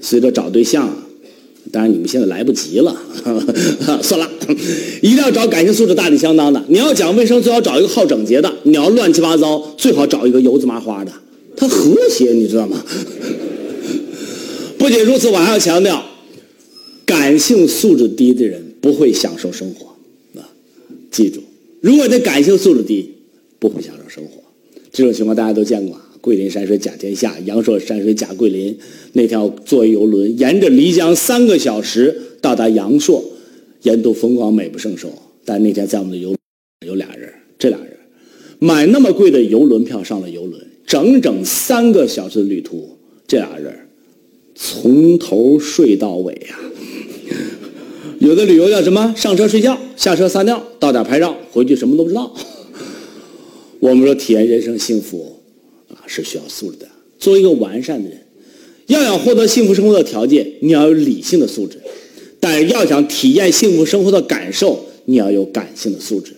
[0.00, 1.03] 随着找对象，啊
[1.74, 2.96] 当然你们现在来不及了，
[4.00, 4.30] 算了，
[5.02, 6.62] 一定要找感性素质大体相当的。
[6.68, 11.10] 你要讲卫生，最好找一个好整洁的；你要乱七八糟，最好找一个油渍麻花的，
[11.56, 12.80] 它和谐，你知道吗？
[14.78, 16.00] 不仅如此，我还要强调，
[17.04, 19.96] 感性素质低的人不会享受生活
[20.40, 20.46] 啊！
[21.10, 21.40] 记住，
[21.80, 23.14] 如果你感性素质低，
[23.58, 24.40] 不会享受生活。
[24.92, 28.74] 这种情况大家都见过，桂林山水甲天下，阳朔山水甲桂林。
[29.12, 33.22] 那条坐游轮沿着漓江三个小时到达阳朔，
[33.82, 35.12] 沿途风光美不胜收。
[35.44, 36.34] 但那天在我们的游
[36.86, 37.90] 有俩人，这俩人
[38.58, 43.80] 买那么贵的游轮票上了游轮，整整三个小时的旅途，这俩人
[44.54, 46.58] 从头睡到尾呀。
[48.20, 49.12] 有的旅游叫什么？
[49.14, 52.34] 上车睡觉，下车撒尿，到点拍照，回去什么都不知道。
[53.80, 55.33] 我们说体验人生幸福，
[56.06, 56.88] 是需要素质的。
[57.18, 58.18] 作为一个完善的人，
[58.86, 61.78] 要想获得幸福生活的条件，你要有理性的素质；
[62.38, 66.32] 但要想体验幸福生活的感受，你要有感性的素质。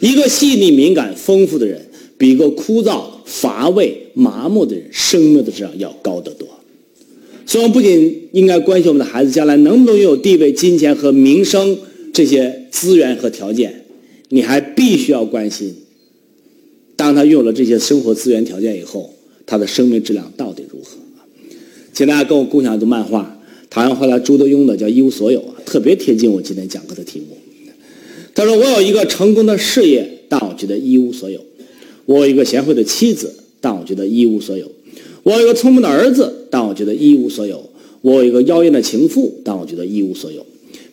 [0.00, 1.80] 一个细腻、敏感、丰富的人，
[2.16, 6.48] 比一个枯燥、乏味、麻木的人，生命的质量要高得多。
[7.44, 11.76] 所以，我们不仅应该关心我们的孩子将来能不能拥有地位、金钱和名声
[12.12, 13.84] 这些资源和条件，
[14.30, 15.74] 你还必须要关心。
[17.02, 19.12] 当他拥有了这些生活资源条件以后，
[19.44, 20.96] 他的生命质量到底如何？
[21.92, 27.36] 请大家跟我共享一组漫画，台湾画家朱德庸的叫《一无所有》啊，特别贴近我今天讲课的题目。
[28.36, 31.40] 他说：“我有一个成功的事业，但我觉得一无所有；
[32.06, 34.64] 我有一个贤惠的妻子，但我觉得一无所有；
[35.24, 37.56] 我有一个聪明的儿子，但我觉得一无所有；
[38.02, 40.46] 我有一个妖艳的情妇，但我觉得一无所有。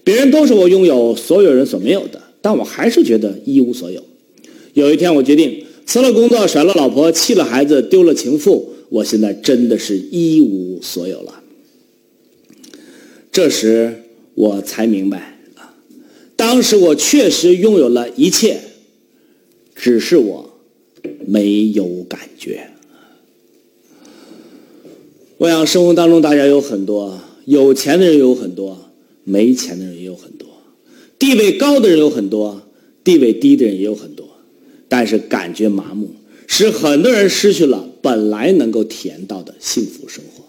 [0.04, 4.04] 别人都是我拥有所有人所没有的，但我还是觉得一无所有。
[4.74, 11.42] 有一天，我决定。”辞了工作，甩了老婆，弃了孩子，丢了情妇，我现在真的是一无所有了。
[13.32, 14.04] 这时
[14.36, 15.74] 我才明白啊，
[16.36, 18.60] 当时我确实拥有了一切，
[19.76, 20.52] 只是我
[21.26, 22.70] 没有感觉。
[25.40, 28.78] 我想生活当中大家有很多有钱的人有很多，
[29.24, 30.48] 没钱的人也有很多，
[31.18, 32.62] 地位高的人有很多，
[33.04, 34.19] 地位低的人也有很多。
[34.90, 36.10] 但是感觉麻木，
[36.48, 40.44] 使很多人失去了本来能够体验到的幸福生活。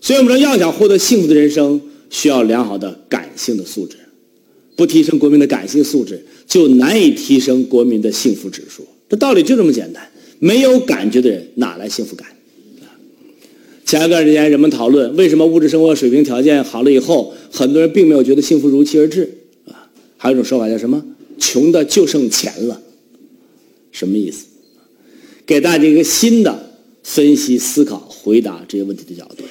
[0.00, 1.80] 所以，我们说要想获得幸福的人生，
[2.10, 3.96] 需要良好的感性的素质。
[4.76, 8.86] 不提升国民的感性素质，就难以提升国民的幸福指数。
[9.08, 10.08] 这道理就这么简单。
[10.38, 12.28] 没有感觉的人，哪来幸福感？
[13.84, 19.28] 前一段时间，人们讨论为什么物质生活水平条件好了以后，很多人并没有觉得幸福如期而至
[19.66, 19.90] 啊？
[20.16, 21.02] 还有一种说法叫什么？
[21.38, 22.80] 穷的就剩钱了。
[23.98, 24.46] 什么意思？
[25.44, 29.42] 给大家一个新的分析、思考、回答这些问题的角度。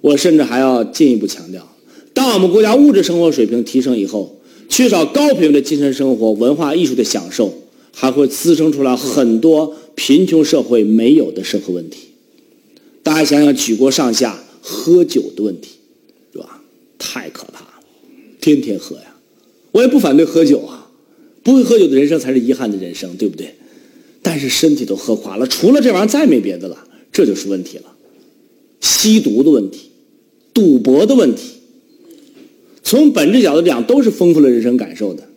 [0.00, 1.76] 我甚至还要进一步强调：
[2.12, 7.54] 当我们国家物质生活水平提升以后，缺少高品位的精神生活、文化艺术的享受，
[7.92, 12.08] 还会滋生出来很多贫穷社会没有的社会问题。
[13.04, 15.68] 大家想想，举国上下喝酒的问题，
[16.32, 16.60] 是吧？
[16.98, 17.74] 太可怕了，
[18.40, 19.14] 天天喝呀！
[19.70, 20.81] 我也不反对喝酒啊。
[21.42, 23.54] 不会喝酒的人生才是遗憾的人生，对不对？
[24.22, 26.78] 但是身体都喝垮了，除了这玩意儿再没别的了，
[27.10, 27.84] 这就是问题了。
[28.80, 29.90] 吸毒的问题，
[30.54, 31.54] 赌博的问题，
[32.82, 35.28] 从本质角度讲，都是丰富了人生感受的。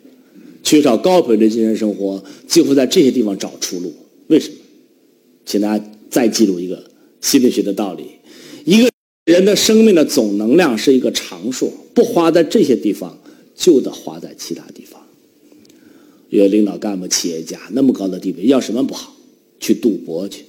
[0.63, 3.93] 缺少高品质精神生活，就会在这些地方找出路。
[4.27, 4.55] 为什么？
[5.45, 6.83] 请大家再记住一个
[7.21, 8.03] 心理学的道理：
[8.65, 8.89] 一个
[9.25, 13.19] 人的生命的总能量是一个常数，不花在这些地方，
[13.55, 15.01] 就得花在其他地方。
[16.35, 19.15] 有领导干部、企业家那么高的地位，要什么不好？
[19.59, 20.43] 去赌博去，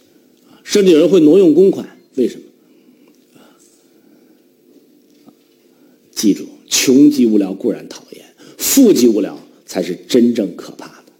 [0.64, 2.42] 甚至有人会挪用公款，为什么？
[6.10, 8.24] 记住，穷极无聊固然讨厌，
[8.58, 11.12] 富极无聊才是真正可怕的。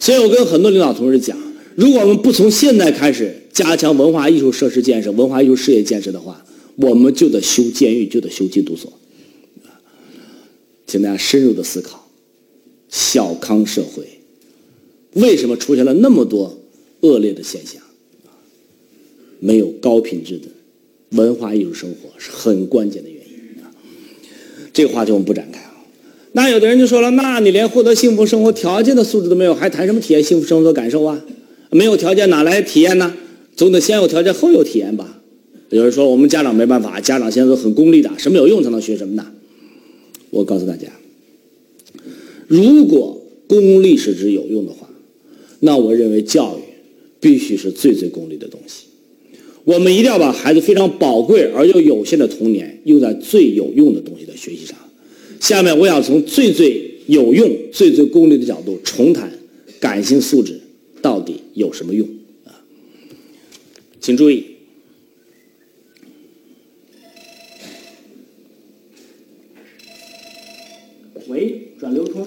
[0.00, 1.38] 所以我跟很多领导同志讲，
[1.76, 6.44] 如果我们不从现在开始加强文化艺术设施建设、文化艺术事业建设的话，
[6.76, 8.92] 我们就得修监狱，就得修禁毒所。
[10.86, 12.03] 请大家深入的思考，
[12.88, 14.04] 小康社会
[15.14, 16.58] 为什么出现了那么多
[17.00, 17.82] 恶劣的现象？
[19.40, 20.46] 没有高品质的
[21.10, 23.24] 文化艺术生活是很关键的原因。
[24.72, 25.74] 这个话题我们不展开啊。
[26.32, 31.22] 那有的人就说了，那你连获得幸福生活条件的素质都没有，还谈什么体验幸福生活的感受啊？
[31.70, 33.14] 没有条件哪来体验呢？
[33.54, 35.20] 总得先有条件后有体验吧？
[35.70, 39.26] 有人说我们家长没办法，家长现在都很功利的，什么有用才能学什么呢？
[40.30, 40.88] 我告诉大家，
[42.54, 44.88] 如果功利是指有用的话，
[45.58, 46.62] 那我认为教育
[47.18, 48.86] 必须是最最功利的东西。
[49.64, 54.76] 我们一定要把孩子非常宝贵而又有限的童年用在最有用的东西的学习上。
[55.40, 59.32] 下面我想从最最有用、最最功利的角度重谈
[59.80, 60.60] 感性素质
[61.02, 62.06] 到底有什么用
[62.44, 62.62] 啊？
[64.00, 64.44] 请注意，
[71.26, 72.26] 喂，转流通。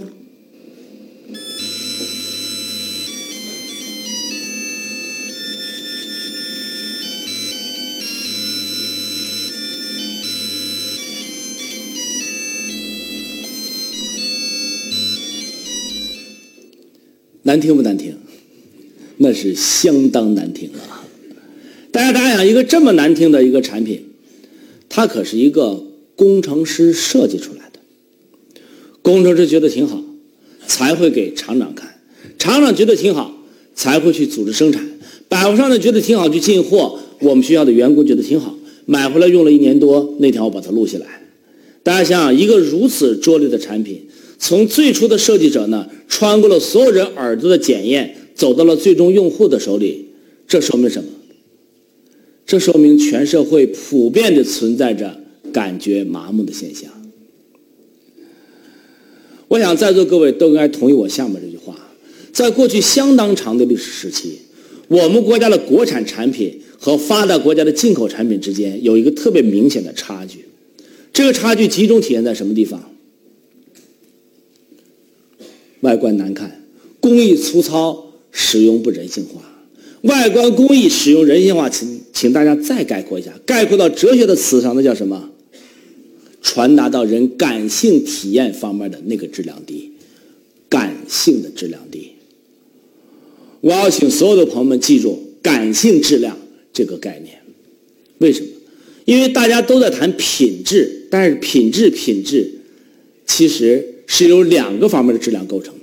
[17.47, 18.13] 难听不难听？
[19.15, 20.79] 那是相当难听了。
[21.91, 24.03] 大家大家想，一个这么难听的一个产品，
[24.89, 25.81] 它可是一个
[26.17, 27.79] 工程师设计出来的。
[29.01, 30.03] 工程师觉得挺好，
[30.67, 31.87] 才会给厂长看；
[32.37, 33.33] 厂长觉得挺好，
[33.73, 34.85] 才会去组织生产。
[35.29, 36.99] 百货商店觉得挺好，去进货。
[37.21, 38.53] 我们学校的员工觉得挺好，
[38.85, 40.17] 买回来用了一年多。
[40.19, 41.05] 那天我把它录下来。
[41.81, 44.03] 大家想想，一个如此拙劣的产品。
[44.39, 50.05] 从最初的设计者呢，穿过了所有人耳朵的检验，走到了最终用户的手里，
[50.47, 51.09] 这说明什么？
[52.45, 55.19] 这说明全社会普遍的存在着
[55.51, 56.89] 感觉麻木的现象。
[59.49, 61.75] 我想在座各位都应该同意我下面这句话：
[62.31, 64.39] 在过去相当长的历史时期，
[64.87, 70.45] 我们国家的国产产品和发达国家的进口产品之间有一个特别明显的差距。
[71.11, 72.91] 这个差距集中体现在什么地方？
[75.87, 76.65] 外观难看，
[76.99, 79.41] 工艺粗糙，使用不人性化。
[80.01, 85.29] 外观工艺使用人性化，请请大家再概括一下，概括到哲学的词上，那叫什么？
[86.41, 89.93] 传达到人感性体验方面的那个质量低，
[90.67, 92.11] 感性的质量低。
[93.61, 96.37] 我要请所有的朋友们记住“感性质量”
[96.73, 97.37] 这个概念。
[98.17, 98.47] 为什么？
[99.05, 102.55] 因为大家都在谈品质，但是品质品质，
[103.25, 103.93] 其实。
[104.09, 105.75] 是由两个方面的质量构成，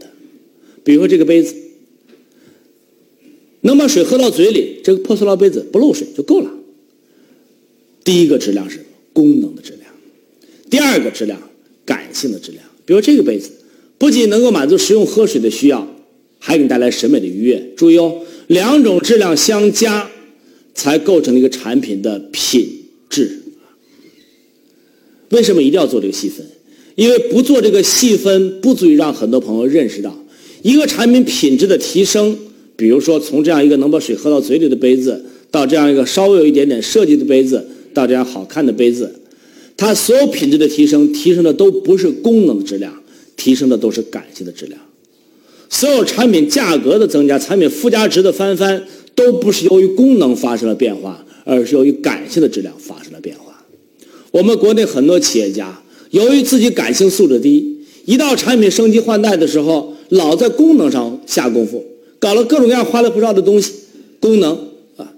[0.85, 1.55] 比如说这个杯子，
[3.62, 6.51] 能把水喝到嘴里，这个破塑料杯子不漏水就够了。
[8.05, 9.91] 第一个质量是功能的质量，
[10.68, 11.41] 第二个质量
[11.87, 12.62] 感性的质量。
[12.85, 13.51] 比如这个杯子，
[13.97, 15.89] 不仅能够满足食用喝水的需要，
[16.39, 17.72] 还给你带来审美的愉悦。
[17.74, 20.11] 注意哦，两种质量相加，
[20.74, 23.41] 才构成了一个产品的品质。
[25.30, 26.47] 为什么一定要做这个细分？
[26.97, 30.24] 因为不做这个细分，不足以让很多朋友认识到
[30.65, 32.35] 一个产品品质的提升。
[32.75, 39.21] 比如说，从这样一个能把水喝到嘴里的杯子，到这样一个稍微有一点点设计的杯子，到这样好看的杯子，
[39.77, 42.93] 它所有品质的提升，提升的都不是功能的质量，
[43.37, 44.81] 提升的都是感性的质量。
[45.69, 48.83] 所有产品价格的增加，产品附加值的翻番，
[49.15, 53.65] 都不是由于功能发生了变化，而是由于感性的质量发生了变化。
[54.33, 55.81] 我们国内很多企业家。
[56.11, 61.84] 由于自己感性素质低，一到产品升级换代的时候，老在功能上下功夫，
[62.18, 63.72] 搞了各种各样花里胡哨的东西，
[64.20, 64.52] 功能
[64.96, 65.12] 啊，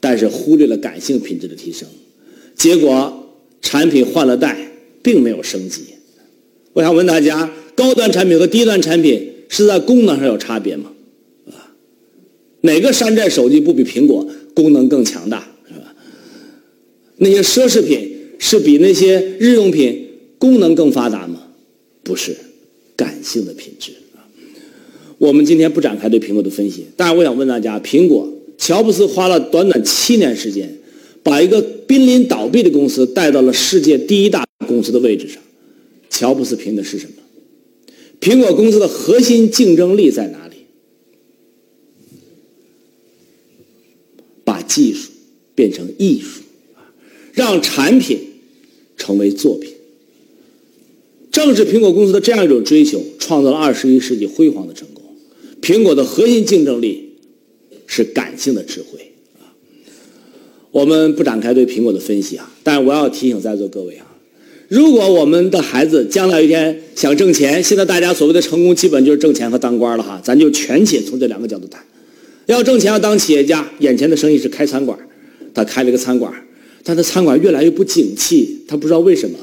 [0.00, 1.88] 但是忽略了感性品质的提升，
[2.54, 4.56] 结果产品换了代，
[5.02, 5.82] 并没有升级。
[6.72, 10.92] 我想问大家，高端产品和低端产品是在功能上有差别吗？
[11.48, 11.74] 啊，
[12.62, 15.48] 哪个山寨手机不比苹果功能更强大？
[15.66, 15.94] 是吧？
[17.16, 18.10] 那些奢侈品。
[18.44, 21.46] 是比那些日用品功能更发达吗？
[22.02, 22.36] 不是，
[23.22, 24.26] 性的品质啊。
[25.18, 30.78] 我们今天不展开对苹果的分析，但是我想问大家：苹果，乔布斯花了短短七年时间，
[31.22, 35.42] 把一个濒临倒闭的公司带到了世界第一大公司的位置上，
[36.10, 37.12] 乔布斯凭的是什么？
[38.20, 40.56] 苹果公司的核心竞争力在哪里？
[44.44, 45.10] 把技术
[45.54, 46.42] 变成艺术，
[47.32, 48.18] 让产品
[48.96, 49.71] 成为作品。
[51.32, 55.02] 正是苹果公司的这样一种追求，创造了二十一世纪辉煌的成功。
[55.62, 57.14] 苹果的核心竞争力
[57.86, 59.48] 是感性的智慧啊！
[60.70, 64.06] 我们不展开对苹果的分析啊，但是我要提醒在座各位啊，
[64.68, 71.82] 如果我们的孩子将来有一天想挣钱，现在大家所谓的成功，基本就是挣钱和当官了哈，咱就全且从这两个角度谈。
[72.46, 74.98] 要挣钱要当企业家，眼前的生意是开餐馆，
[75.54, 76.30] 他开了个餐馆，
[76.84, 79.38] 但他餐馆越来越不景气，他不知道为什么。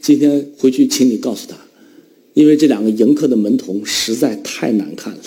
[0.00, 1.56] 今天回去，请你告诉他，
[2.34, 5.18] 因为这两个迎客的门童实在太难看了。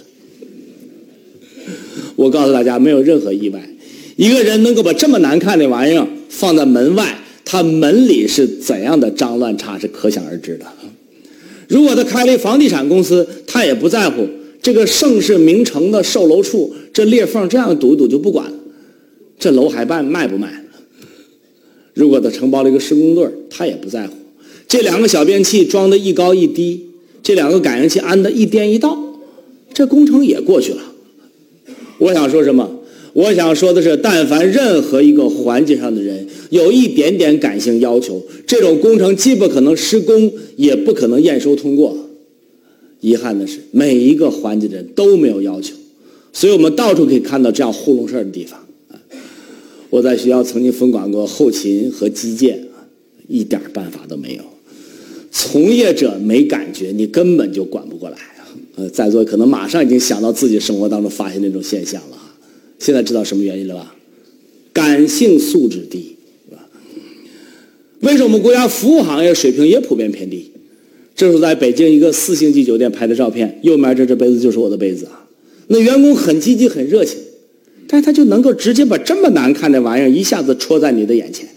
[2.16, 3.70] 我告诉大家，没有任何意外，
[4.16, 10.66] 一个人能够把这么难看的玩意儿放在门外，他门里是怎样的脏乱差是可想而知的。
[11.68, 14.28] 如果他开了一房地产公司，他也不在乎
[14.62, 18.58] 这个盛世名城的售楼处这裂缝这样堵一堵就不管了，
[19.38, 20.64] 这楼还办卖不卖？
[21.94, 24.14] 如果他承包了一个施工队他也不在乎。
[24.70, 26.86] 这两个小便器装的一高一低，
[27.22, 28.98] 这两个感应器安的一颠一倒，
[29.74, 30.82] 这工程也过去了。
[31.98, 32.80] 我想说什么？
[33.14, 41.98] 我想说的是，但凡任何一个环节上的人有一点点感性要求，这种工程既不可能施工，也不可能验收通过。
[43.02, 45.74] 遗憾的是，每一个环节的人都没有要求，
[46.32, 48.60] 所以我们到处可以看到这样糊弄事儿的地方。
[49.90, 52.68] 我在学校曾经分管过后勤和基建，
[53.28, 54.44] 一点办法都没有。
[55.32, 58.50] 从业者没感觉，你根本就管不过来啊！
[58.76, 62.18] 呃，在座可能马上已经想到自己生活当中发现那种现象了。
[62.80, 63.96] 现在知道什么原因了吧？
[64.74, 66.16] 感性素质低，
[66.50, 66.62] 是吧？
[68.00, 70.52] 为什么我们国家服务行业水平也普遍偏低？
[71.16, 75.26] 这是在北京一个四星级酒店拍的照片，右面这只杯子就是我的杯子啊。
[75.68, 77.20] 那员工很积极很热情，
[77.88, 81.48] 但是他就能够直接把这么难看的玩意儿一下子戳在你的眼前。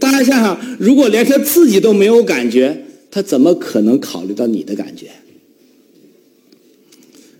[0.00, 2.84] 大家想想，如果连他自己都没有感觉。
[3.18, 5.08] 他怎么可能考虑到你的感觉？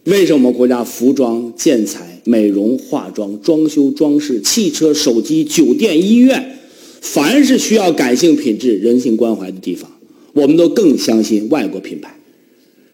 [0.02, 6.58] 为什么我们国家服装、建材、美容、化妆、装修、装饰、汽车、手机、酒店、医院，
[7.00, 9.88] 凡是需要感性品质、人性关怀的地方，
[10.32, 12.18] 我们都更相信外国品牌，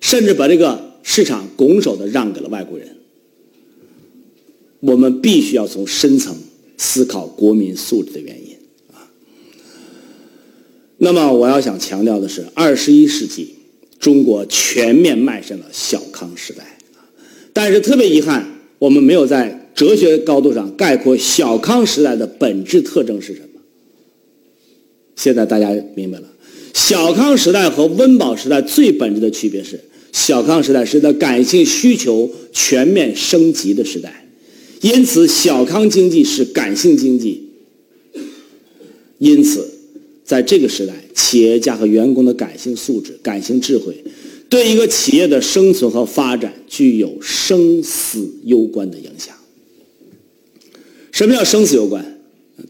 [0.01, 2.87] 甚至把这个市场拱手的让给了外国人。
[4.81, 6.37] 我们必须要从深层
[6.77, 8.54] 思考国民素质的原因。
[11.05, 13.55] 那么我要想强调的是，二十一世纪
[14.01, 16.79] 中国全面迈向了小康时代，
[17.53, 23.61] 但是特别遗憾，我们没有在哲学高度上概括小康时代的本质特征是什么。
[25.15, 26.27] 现在大家明白了，
[26.73, 29.79] 小康时代和温饱时代最本质的区别是，
[30.11, 34.27] 小康时代是在感性需求全面升级的时代，
[34.81, 37.51] 因此小康经济是感性经济，
[39.19, 39.74] 因此。
[40.25, 43.95] 在这个时代，企业家和员工的感性素质、感性智慧，
[44.49, 49.35] 对一个企业的生存和发展具有生死攸关的影响。
[51.13, 52.19] 什么叫生死攸关？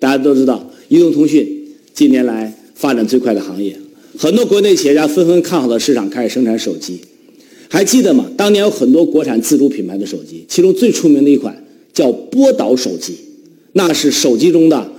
[0.01, 3.77] 大家都知道，移动通讯近年来发展最快的行业，
[4.19, 6.99] 很多国内企业家纷纷看好的市场开始生产手机。
[7.71, 8.29] 还记得吗？
[8.37, 13.15] 当年有很多国产自主品牌的手机，其中最出名的一款叫波导手机，
[13.73, 14.91] 那是手机中的。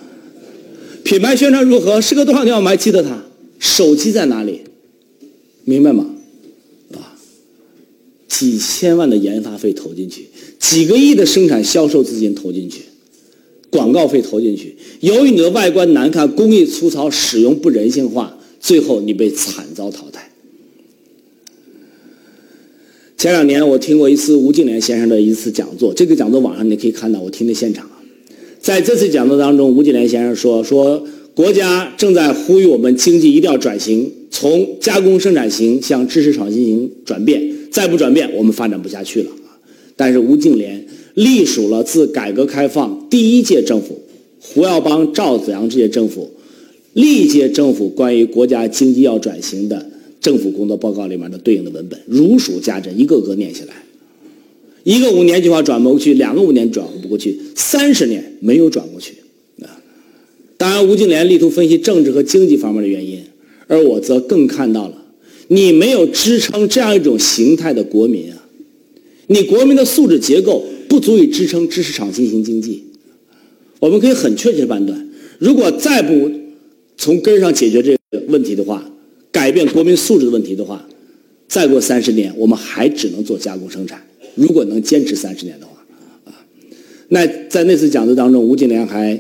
[1.06, 2.02] 品牌宣传如何？
[2.02, 3.24] 时隔多少年，我们还记得它。
[3.60, 4.62] 手机在哪里？
[5.64, 6.04] 明白吗？
[6.96, 7.14] 啊，
[8.28, 10.26] 几千万的研发费投进去，
[10.60, 12.82] 几个亿的生产销售资金投进去，
[13.70, 14.76] 广告费投进去。
[15.02, 20.32] 由于你的外观难看、工艺粗糙、使用不人性化，最后你被惨遭淘汰。
[23.16, 27.88] 前两年我听过一次吴敬琏先生的一次讲座，这个讲座网上你可以看到，我听的现场。
[28.66, 31.06] 在这次讲座当中，吴敬琏先生说：“说
[31.36, 39.30] 国家正在呼吁我们经济一定要转型，从加工生产型向知识创新型转变，再不转变，我们发展不下去了。”
[39.96, 40.82] 但是吴敬琏
[41.14, 44.02] 隶属了自改革开放第一届政府
[44.40, 46.32] 胡耀邦、赵紫阳这些政府
[46.94, 49.86] 历届政府关于国家经济要转型的
[50.20, 53.85] 政府工作报告里面的对应的文本，如数家珍，一个个念下来。
[54.86, 59.16] 一个五年计划转不过去，两个五年转不过去，三十年没有转过去
[59.64, 59.82] 啊！
[60.58, 63.20] 当然，吴敬琏力图分析政治和经济方面的原因，
[63.66, 65.04] 而我则更看到了
[65.48, 68.38] 你没有支撑这样一种形态的国民啊！
[69.26, 72.84] 你国民的素质结构不足以支撑知识产新型经济。
[73.80, 75.10] 我们可以很确切的判断，
[75.40, 76.30] 如果再不
[76.96, 78.88] 从根上解决这个问题的话，
[79.32, 80.88] 改变国民素质的问题的话，
[81.48, 84.00] 再过三十年，我们还只能做加工生产。
[84.36, 85.74] 如果能坚持三十年的话，
[86.26, 86.32] 啊，
[87.10, 89.20] 那在那次讲座当中，吴敬琏还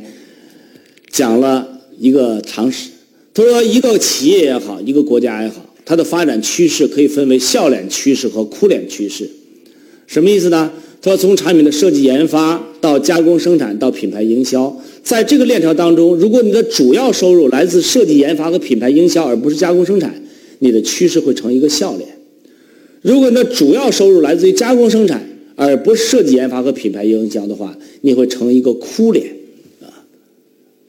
[1.10, 2.90] 讲了一个常识。
[3.34, 9.30] 他说，一个企业也好，一个国家也好，它的发展趋势可以分为笑脸趋势和哭脸趋势。
[10.08, 10.72] 什么意思呢？
[11.02, 20.14] 他说，从产品的设计研发到加工生产到品牌营销，在这个链条当中，如果你的主要收入来自设计研发和品牌营销，而不是加工生产，
[20.60, 22.10] 你的趋势会成一个笑脸。
[23.06, 25.24] 如果你的主要收入来自于加工生产，
[25.56, 29.28] 而不是设计研发和品牌营销的话，你会成为一个哭脸，
[29.80, 29.94] 啊！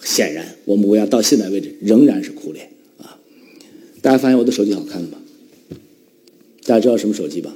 [0.03, 3.19] 显然，我们国家到现在为止仍然是哭脸，啊！
[4.01, 5.19] 大家发现我的手机好看了吗？
[6.65, 7.55] 大家知道什么手机吧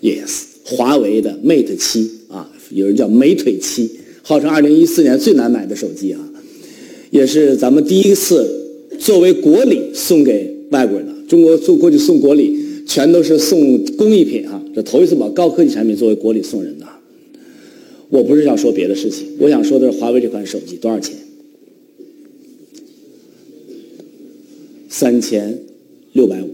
[0.00, 3.90] ？Yes，华为的 Mate 七啊，有人叫美腿七，
[4.22, 6.20] 号称二零一四年最难买的手机啊，
[7.10, 8.70] 也是咱们第一次
[9.00, 11.12] 作为国礼送给外国人的。
[11.26, 12.62] 中国做过去送国礼。
[12.94, 16.86] 全都是送工艺品哈，这头一次把高科技产品作为国礼送人的。
[18.08, 21.16] 我不是想说别的事情，我想说的是华为这款手机多少钱？
[24.88, 25.58] 三千
[26.12, 26.48] 六百五。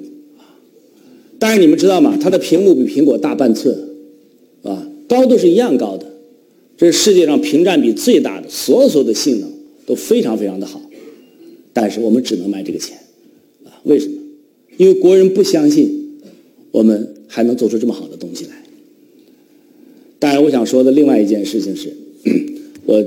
[1.38, 2.16] 但是你们知道吗？
[2.18, 3.76] 它的屏幕比苹果大半寸，
[4.62, 6.06] 啊，高度是一样高的，
[6.78, 9.52] 这是世界上屏占比最大的，所有所有的性能
[9.84, 10.80] 都非常非常的好。
[11.74, 12.96] 但是我们只能卖这个钱，
[13.66, 14.14] 啊，为什么？
[14.78, 15.99] 因为国人不相信。
[16.70, 18.52] 我们还能做出这么好的东西来。
[20.18, 21.92] 当然，我想说的另外一件事情是，
[22.84, 23.02] 我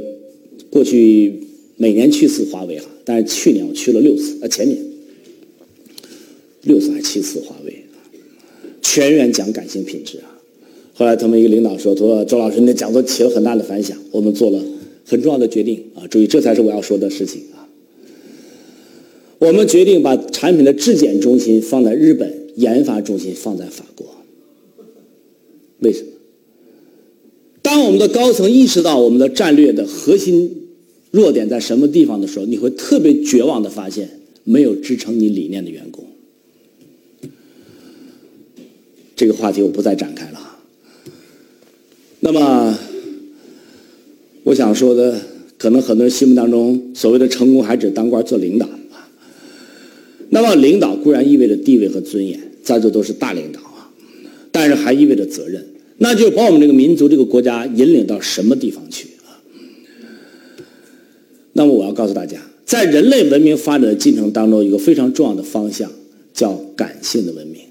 [0.71, 1.31] 过去
[1.77, 4.77] 每年去一次华为哈，但是去年我去了六次，啊，前年
[6.63, 7.75] 六次还七次华为，
[8.81, 10.41] 全员讲感性品质啊。
[10.95, 14.59] 后来他们一个领导说：“说周老师，你的讲座起了很大的反响，我们做了
[15.05, 16.07] 很重要的决定啊。
[16.07, 17.69] 注意，这才是我要说的事情啊。
[19.37, 24.05] 我们决定把产品的质检中心放在日本。”研发中心放在法国，
[25.79, 26.07] 为什么？
[27.61, 30.67] 当我们的高层意识到我们的战略的核心
[31.11, 36.05] 弱点在什么地方的时候，你会特别绝望的发现，没有支撑你理念的员工。
[39.15, 40.39] 这个话题我不再展开了。
[42.19, 42.77] 那么，
[44.43, 45.19] 我想说的，
[45.57, 48.67] 可能很多人心目当中所谓的成功，还只当官做领导。
[50.33, 53.87] 那么，领导固然意味着地位和尊严，在座都是大领导啊，
[54.51, 55.63] 但是还意味着责任，
[55.99, 59.37] 那就把我们这个民族、这个国家引领到什么地方去啊？
[61.53, 65.91] 那么，我要告诉大家，在人类文明发展的进程当中，一个非常重要的方向
[66.33, 67.61] 叫感性的文明。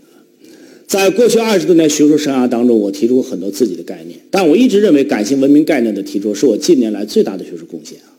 [0.86, 8.14] 在过去二十多年学术生涯当中，我提出过很多自己的概念，但我一直认为感性文明概念的提出是我近年来最大的学术贡献啊。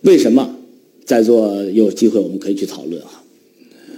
[0.00, 0.56] 为什么？
[1.10, 3.20] 在座有机会我们可以去讨论啊！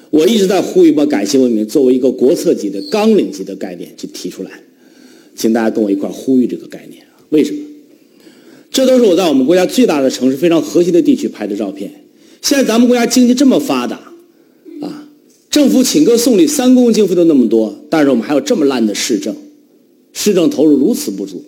[0.08, 4.50] 我一直在呼吁把感性文明作为一个国策级的纲领级的概念去提出来，
[5.36, 7.20] 请大家跟我一块呼吁这个概念啊！
[7.28, 7.60] 为什么？
[8.70, 11.92] 这都是我在我们国家最大的城市、非常核心的地区拍的照片。
[12.40, 13.96] 现在咱们国家经济这么发达，
[14.80, 15.06] 啊，
[15.50, 19.36] 政府请客送礼三公经费都那么多，但是我们还有这么烂的市政，
[20.14, 21.44] 市政投入如此不足。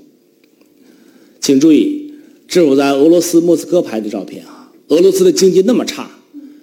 [1.41, 2.13] 请注意，
[2.47, 4.54] 这是我在俄罗斯莫斯科拍的照片啊！
[4.89, 6.11] 俄罗斯的经济那么差，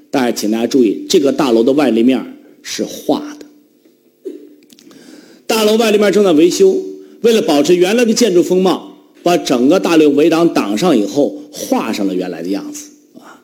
[0.10, 3.46] 但是请大家注意，这个大楼的外立面是画的。
[5.48, 6.80] 大楼外立面正在维修，
[7.22, 12.90] 为了保持原来的建筑风貌，把整个大楼围挡挡上以后，画上了原来的样子。
[13.20, 13.44] 啊，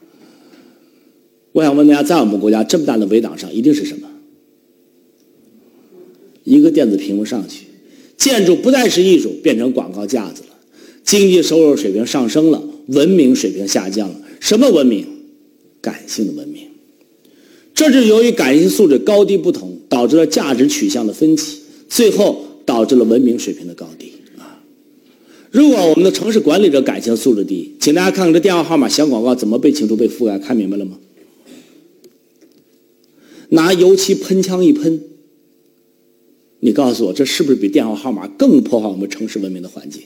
[1.52, 4.08] 我想问大家，在我们国家这么大的围挡上，一定是什么？
[6.44, 7.66] 一个电子屏幕上去，
[8.16, 10.50] 建筑不再是艺术，变成广告架子了。
[11.04, 14.16] 经济收入水平上升了，文明水平下降了。
[14.40, 15.06] 什么文明？
[15.82, 16.64] 感性的文明。
[17.74, 24.64] 这是由于感性素质高低不同，导致了价值取向的分歧，最后导致了文明水平的高低啊！
[25.52, 30.98] 如果我们的城市管理者感性素质低，请大家看看这电话号码小广告怎么被清除、被覆盖，看明白了吗？
[33.50, 35.00] 拿油漆喷枪一喷，
[36.60, 40.02] 你告诉我，这是不是比电话号码更破坏我们城市文明的环境？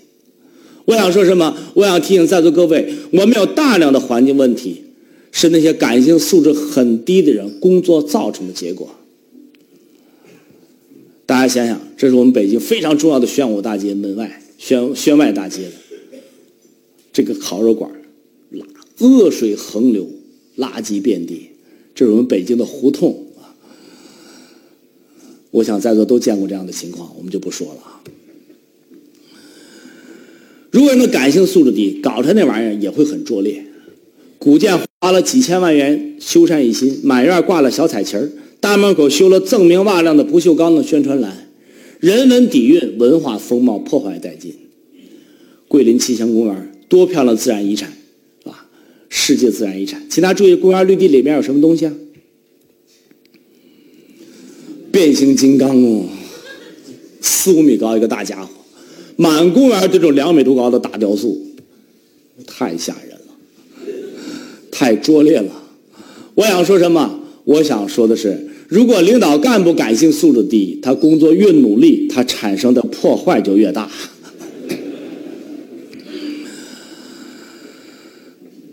[0.91, 1.55] 我想说什么？
[1.73, 4.83] 我想提醒在座各位，我们有大量的环境问题，
[5.31, 8.89] 是那些感性素质很低的人工作造成的结果。
[11.25, 15.71] 大家想想，这是我们北京非常重要的宣武大街门外、宣宣外大街的
[17.13, 17.89] 这个烤肉馆，
[18.99, 20.05] 恶水横流，
[20.57, 21.51] 垃圾遍地，
[21.95, 23.55] 这是我们北京的胡同啊。
[25.51, 28.03] 我想在座都见过这样的情况，我们就不说了啊。
[30.71, 33.63] 如果人的感性素质低，搞他那玩意儿也会很拙劣。
[34.39, 41.49] 古建花了几千万元修缮一新，满院挂了小彩旗儿，大门口修了锃明瓦亮的不锈钢的宣传栏，
[41.99, 44.55] 人文底蕴、文化风貌破坏殆尽。
[45.67, 47.91] 桂林气象公园多漂亮自然遗产，
[48.45, 48.67] 啊，
[49.09, 50.01] 世界自然遗产。
[50.09, 51.93] 请大家注意，公园绿地里面有什么东西啊？
[54.91, 56.05] 变形金刚哦，
[57.21, 58.49] 四五米高一个大家伙，
[59.21, 61.39] 满公园这种两米多高的大雕塑，
[62.47, 63.85] 太吓人了，
[64.71, 65.51] 太拙劣了。
[66.33, 67.19] 我想说什么？
[67.43, 73.87] 我想说的是，如果领导干部感性素质低，他工作越努力，他产生的破坏就越大。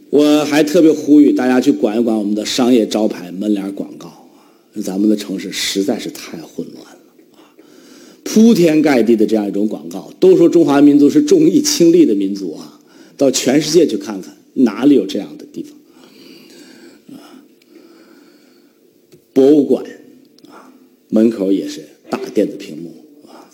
[0.08, 4.30] 我还特别呼吁大家去管一管我们的商业招牌、门脸广告。
[4.82, 6.87] 咱们的城市实在是太混乱！
[8.30, 12.78] 铺天盖地的这样一种广告，都说中华民族是重义轻利的民族啊，
[13.16, 17.16] 到全世界去看看，哪里有这样的地方？
[17.16, 17.40] 啊，
[19.32, 19.82] 博物馆
[20.46, 20.70] 啊，
[21.08, 22.92] 门口也是大电子屏幕
[23.26, 23.48] 啊。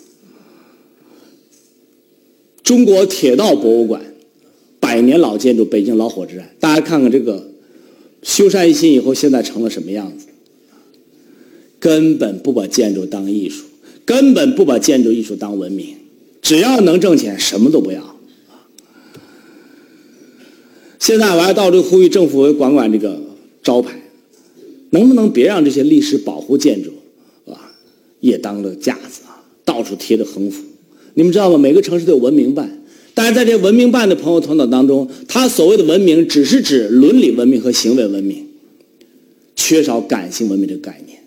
[2.61, 4.13] 中国铁道博物馆，
[4.81, 7.49] 百年老建筑，北京老火车站，大家看看这个
[8.23, 10.25] 修缮一新以后，现在成了什么样子？
[11.79, 13.63] 根本不把建筑当艺术，
[14.05, 15.95] 根本不把建筑艺术当文明，
[16.41, 18.15] 只要能挣钱，什么都不要。
[20.99, 23.19] 现在我还到处呼吁政府管管这个
[23.61, 23.99] 招牌，
[24.91, 26.91] 能不能别让这些历史保护建筑
[27.45, 27.73] 啊
[28.19, 30.63] 也当了架子啊，到处贴着横幅？
[31.15, 31.57] 你们知道吗？
[31.57, 32.83] 每个城市都有文明办，
[33.13, 38.47] 但是在这文明办的朋友头脑当中，他所谓的文明只是指伦理文明和行为文明，
[39.55, 41.19] 缺少感性文明这个概念。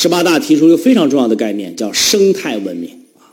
[0.00, 2.88] 十八大提出一个非常重要的概念，叫生态文明
[3.18, 3.28] 啊。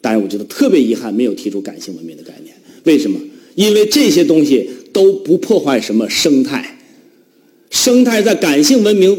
[0.00, 2.54] 但是我觉得特别遗憾，没有提出感性文明的概念。
[2.84, 3.18] 为什么？
[3.56, 6.78] 因为这些东西都不破坏什么生态，
[7.70, 9.18] 生态在感性文明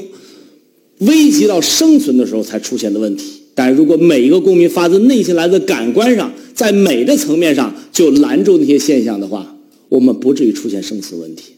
[0.99, 3.41] 危及到生存的时候才出现的问题。
[3.53, 9.57] 但如果每一个公民发自内心来的感官上，在美的层面上就拦住那些现象的话，
[9.89, 11.55] 我们不至于出现生死问题。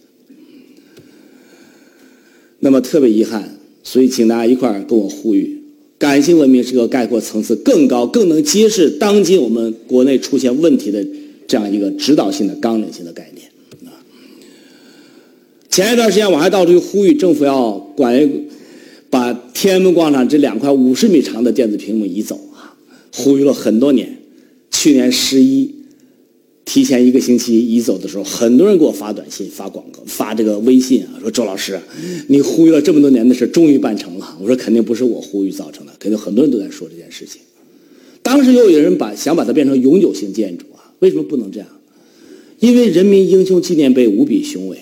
[2.61, 3.54] 那么特别遗憾。
[3.87, 5.61] 所以，请大家一块儿跟我呼吁，
[5.99, 11.05] 感性文明是个概括层次更高、更能揭示当今我们国内出现问题的
[11.47, 13.47] 这样一个指导性的纲领性的概念。
[13.85, 14.01] 啊，
[15.69, 18.29] 前一段时间我还到处呼吁政府要管，
[19.11, 22.75] 把天安门广场这两块五十米长的电子屏幕移走啊，
[23.13, 24.17] 呼吁了很多年。
[24.71, 25.71] 去年十一。
[26.65, 31.79] 提前一个星期移走的时候，很多人给我发短信、发广告、发这个微信啊，说周老师，
[32.27, 34.35] 你呼吁了这么多年的事，终于办成了。
[34.41, 37.39] 我说肯定不是我呼吁造成的，肯定很多人都在说这件事情。
[38.23, 41.67] 当时又有人把想把它变成永久性建筑啊，为什么不能这样？
[42.59, 44.77] 因为人民英雄纪念碑无比雄伟，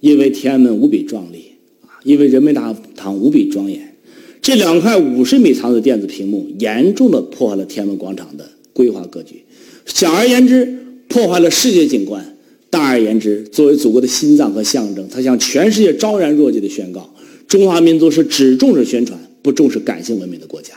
[0.00, 1.44] 因为天安门无比壮丽
[1.82, 3.94] 啊，因为人民大堂无比庄严。
[4.40, 9.44] 这两块五十米长的电子屏幕，严重的破坏了天安门广场的规划格局。
[9.84, 10.78] 简而言之。
[11.12, 12.36] 破坏了世界景观。
[12.70, 17.14] 大而言之，作为祖国的心脏和象征，它向全世界昭然若揭的宣告：
[17.46, 20.72] 中华民族是只重视宣传、不重视感性文明的国家。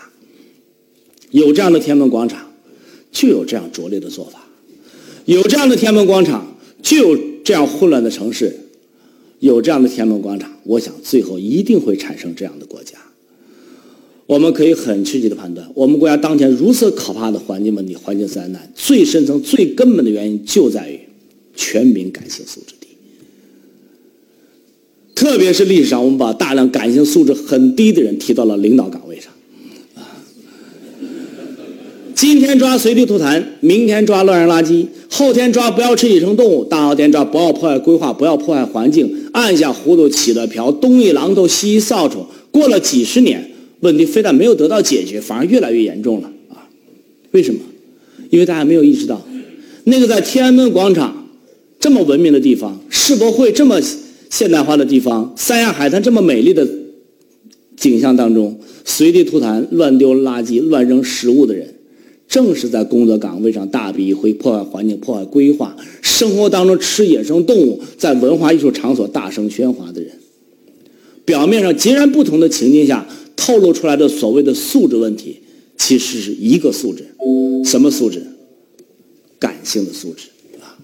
[1.31, 2.51] 有这样的天安门广场，
[3.13, 4.39] 就有这样拙劣的做法；
[5.23, 8.49] 有这样的天安门广场，就有这样混乱的城市；
[9.39, 12.97] 有这样的天安门广场，我想最后一定会产生这样的国家。
[14.27, 20.99] 我们可以很直接的判断，我们国家当前如此可怕的环境问题、环境灾难，最深层、最根本的原因就在于
[21.55, 22.87] 全民感性素质低。
[25.13, 29.31] 特别是历史上，我们把大量感性素质很低的人提到了领导岗位上。
[32.15, 43.51] 今天抓随地吐痰，明天抓乱扔垃圾，后天抓不要吃野生动物，大后天抓不要破坏规划、不要破坏环境，按下葫芦起了瓢，东一榔头西一扫帚，过了几十年。
[43.81, 46.67] 问题非但没有得到解决，反而越来越严重了啊！
[47.31, 47.59] 为什么？
[48.31, 49.25] 因为大家没有意识到，
[49.83, 51.27] 那个在天安门广场
[51.79, 53.79] 这么文明的地方，世博会这么
[54.29, 56.67] 现代化的地方，三亚海滩这么美丽的
[57.77, 61.75] 景象当中，随地吐痰、乱丢垃圾、乱扔食物的人，
[62.27, 70.11] 正是在工作岗位上大笔一挥，破坏环境、破坏规划；生活当中吃野生动物，在文化艺术场所大声喧哗的人。
[71.23, 73.07] 表面上截然不同的情境下。
[73.35, 75.41] 透露出来的所谓的素质问题，
[75.77, 77.05] 其实是一个素质，
[77.65, 78.25] 什么素质？
[79.37, 80.29] 感性的素质
[80.61, 80.79] 啊！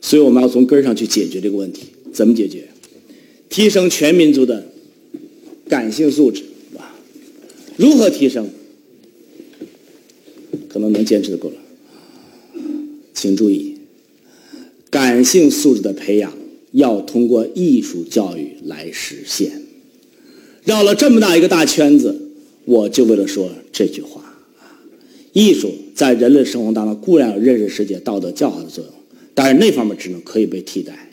[0.00, 1.82] 所以我们要从根儿上去解决这个问题。
[2.12, 2.68] 怎么解决？
[3.50, 4.66] 提升全民族的
[5.68, 6.42] 感性素质
[6.78, 6.98] 啊！
[7.76, 8.48] 如何提升？
[10.68, 11.56] 可能能坚持的够了。
[13.12, 13.76] 请注意，
[14.90, 16.32] 感性素质的培养
[16.72, 19.65] 要通过艺术教育来实现。
[20.66, 22.12] 绕了这么大一个大圈子，
[22.64, 24.20] 我就为了说这句话：
[25.32, 28.92] 艺术在人类生活当中固然有认识世界、道德教化的作用，
[29.32, 31.08] 但是那方面职能可以被替代。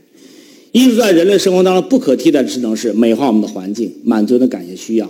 [0.72, 5.08] 艺术在人类生活当中不可替代的职能是美化我们的环境，满足人的感性需要，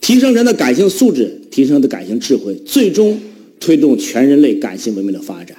[0.00, 3.20] 提升人的感性素质，提升的感性智慧，最终
[3.60, 5.56] 推动全人类感性文明的发展。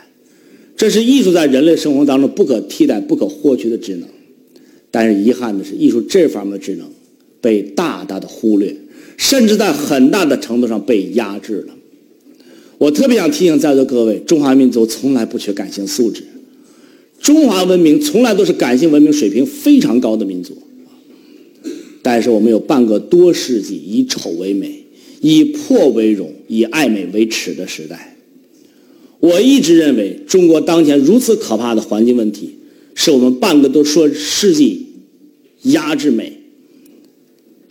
[0.75, 4.09] 这是艺术在人类生活当中不可替代、不可或缺的职能。
[4.91, 6.85] 但是遗憾的是，艺术这方面的职能
[7.41, 8.75] 被大大的忽略，
[9.17, 11.73] 甚至在很大的程度上被压制了。
[12.77, 16.23] 我特别想提醒在座各位，中华民族从来不缺感性素质。
[17.19, 20.57] 中华文明从来都是感性文明水平非常高的民族，
[22.01, 24.83] 但是我们有半个多世纪以丑为美、
[25.19, 28.17] 以破为荣、以爱美为耻的时代。
[29.19, 32.55] 我一直认为，中国当前如此可怕的环境问题，
[32.95, 34.87] 是我们半个多说世纪
[35.61, 36.40] 压制美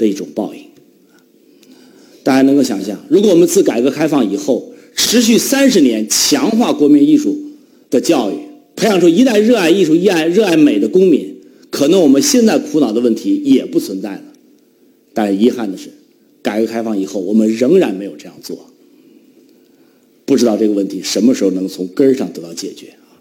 [0.00, 0.62] 的一种报应。
[2.22, 7.38] 大家能够想象，如果我们自改革开放以后持续三十年强化国民艺术
[7.90, 8.34] 的教育，
[8.74, 11.36] 培养出一代热爱艺术、热爱热爱美的公民，
[11.70, 14.22] 可能我们现在苦恼的问题也不存在了。
[15.12, 15.90] 但遗憾的是，
[16.42, 18.66] 改革开放以后，我们仍然没有这样做。
[20.24, 23.18] 不知道这个问题什么时候能从根儿上得到解决啊？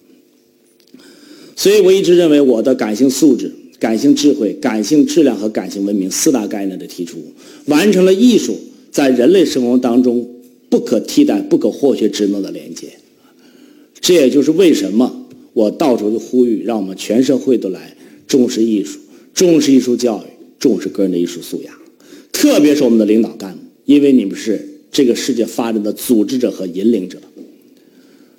[1.56, 7.18] 所以我一直认为，我的感性素质、感性智慧、感性质量和感性文明四大概念的提出，
[7.66, 8.60] 完成了艺术
[8.92, 10.30] 在人类生活当中
[10.70, 12.88] 不可替代、不可或缺职能的连接。
[14.02, 15.26] 这也就是为什么。
[15.54, 19.00] 我到处就呼吁，让我们全社会都来重视艺术，
[19.34, 21.74] 重视艺术教育，重视个人的艺术素养，
[22.32, 27.18] 特别是我们的领导干部，因为你们是这个世界发展的组织者和引领者。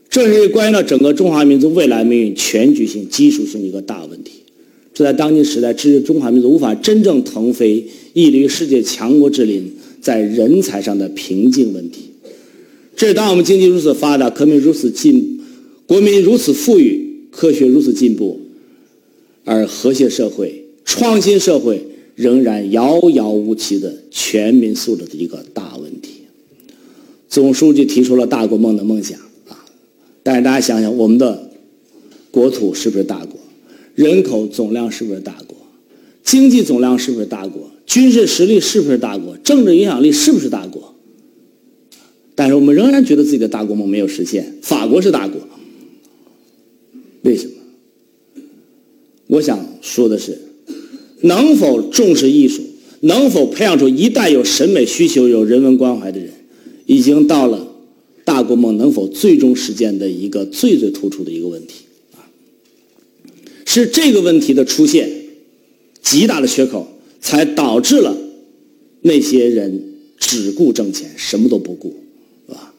[0.08, 4.44] 这是关于到整个中华民族未来命运全局性、基础性的一个大问题。
[4.92, 12.10] 这在当今时代，致使中华民族无法真正腾飞，屹立于世界强国之林，在人才上的瓶颈问题。
[12.96, 15.40] 这是当我们经济如此发达，革命如此进。
[15.86, 18.40] 国民如此富裕，科学如此进步，
[19.44, 21.84] 而和谐社会、创新社会
[22.14, 26.10] 仍然遥遥无期的全民素质的一个大问题。
[27.28, 29.18] 总书记提出了大国梦的梦想
[29.48, 29.64] 啊，
[30.22, 31.50] 但是大家想想，我们的
[32.30, 33.39] 国土是不是大国？
[34.00, 35.58] 人口总量是不是大国？
[36.24, 37.70] 经济总量是不是大国？
[37.84, 39.36] 军事实力是不是大国？
[39.36, 40.94] 政治影响力是不是大国？
[42.34, 44.54] 但是我们仍然觉得自己的大国梦没有实现。
[44.62, 45.38] 法国是大国。
[47.24, 47.52] 为什么？
[49.26, 50.38] 我想说的是，
[51.20, 52.62] 能否重视艺术，
[53.00, 56.30] 能否培养出一代有审美需求、有人文关怀的人，
[56.86, 57.68] 已经到了
[58.24, 61.74] 大国梦能否最终实现的一个最最突出的一个问题！
[63.72, 65.08] 是这个问题的出现，
[66.02, 66.88] 极大的缺口，
[67.20, 68.16] 才导致了
[69.02, 71.94] 那些人只顾挣钱，什么都不顾。
[72.48, 72.74] 啊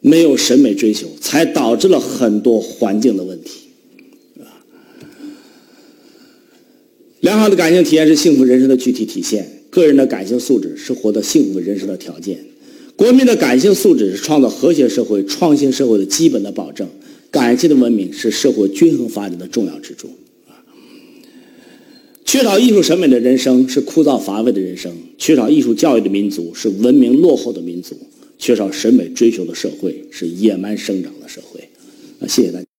[0.00, 3.68] 没有审美追求，才导致了很多环境的问题，
[7.20, 12.42] 良好的感性体验是幸福人生的具体体现，个人的感性素质是获得幸福人生的条件，
[12.96, 16.88] 国民的感性素质是创造和谐社会、创新社会的基本的保证，
[17.30, 20.10] 感性的文明是社会均衡发展的重要支柱。
[22.24, 27.96] 缺少艺术审美的人生是枯燥乏味的人生，缺少艺术教育的民族是文明落后的民族。
[28.38, 31.60] 缺少审美追求的社会是野蛮生长的社会，
[32.20, 32.69] 啊，谢谢大家。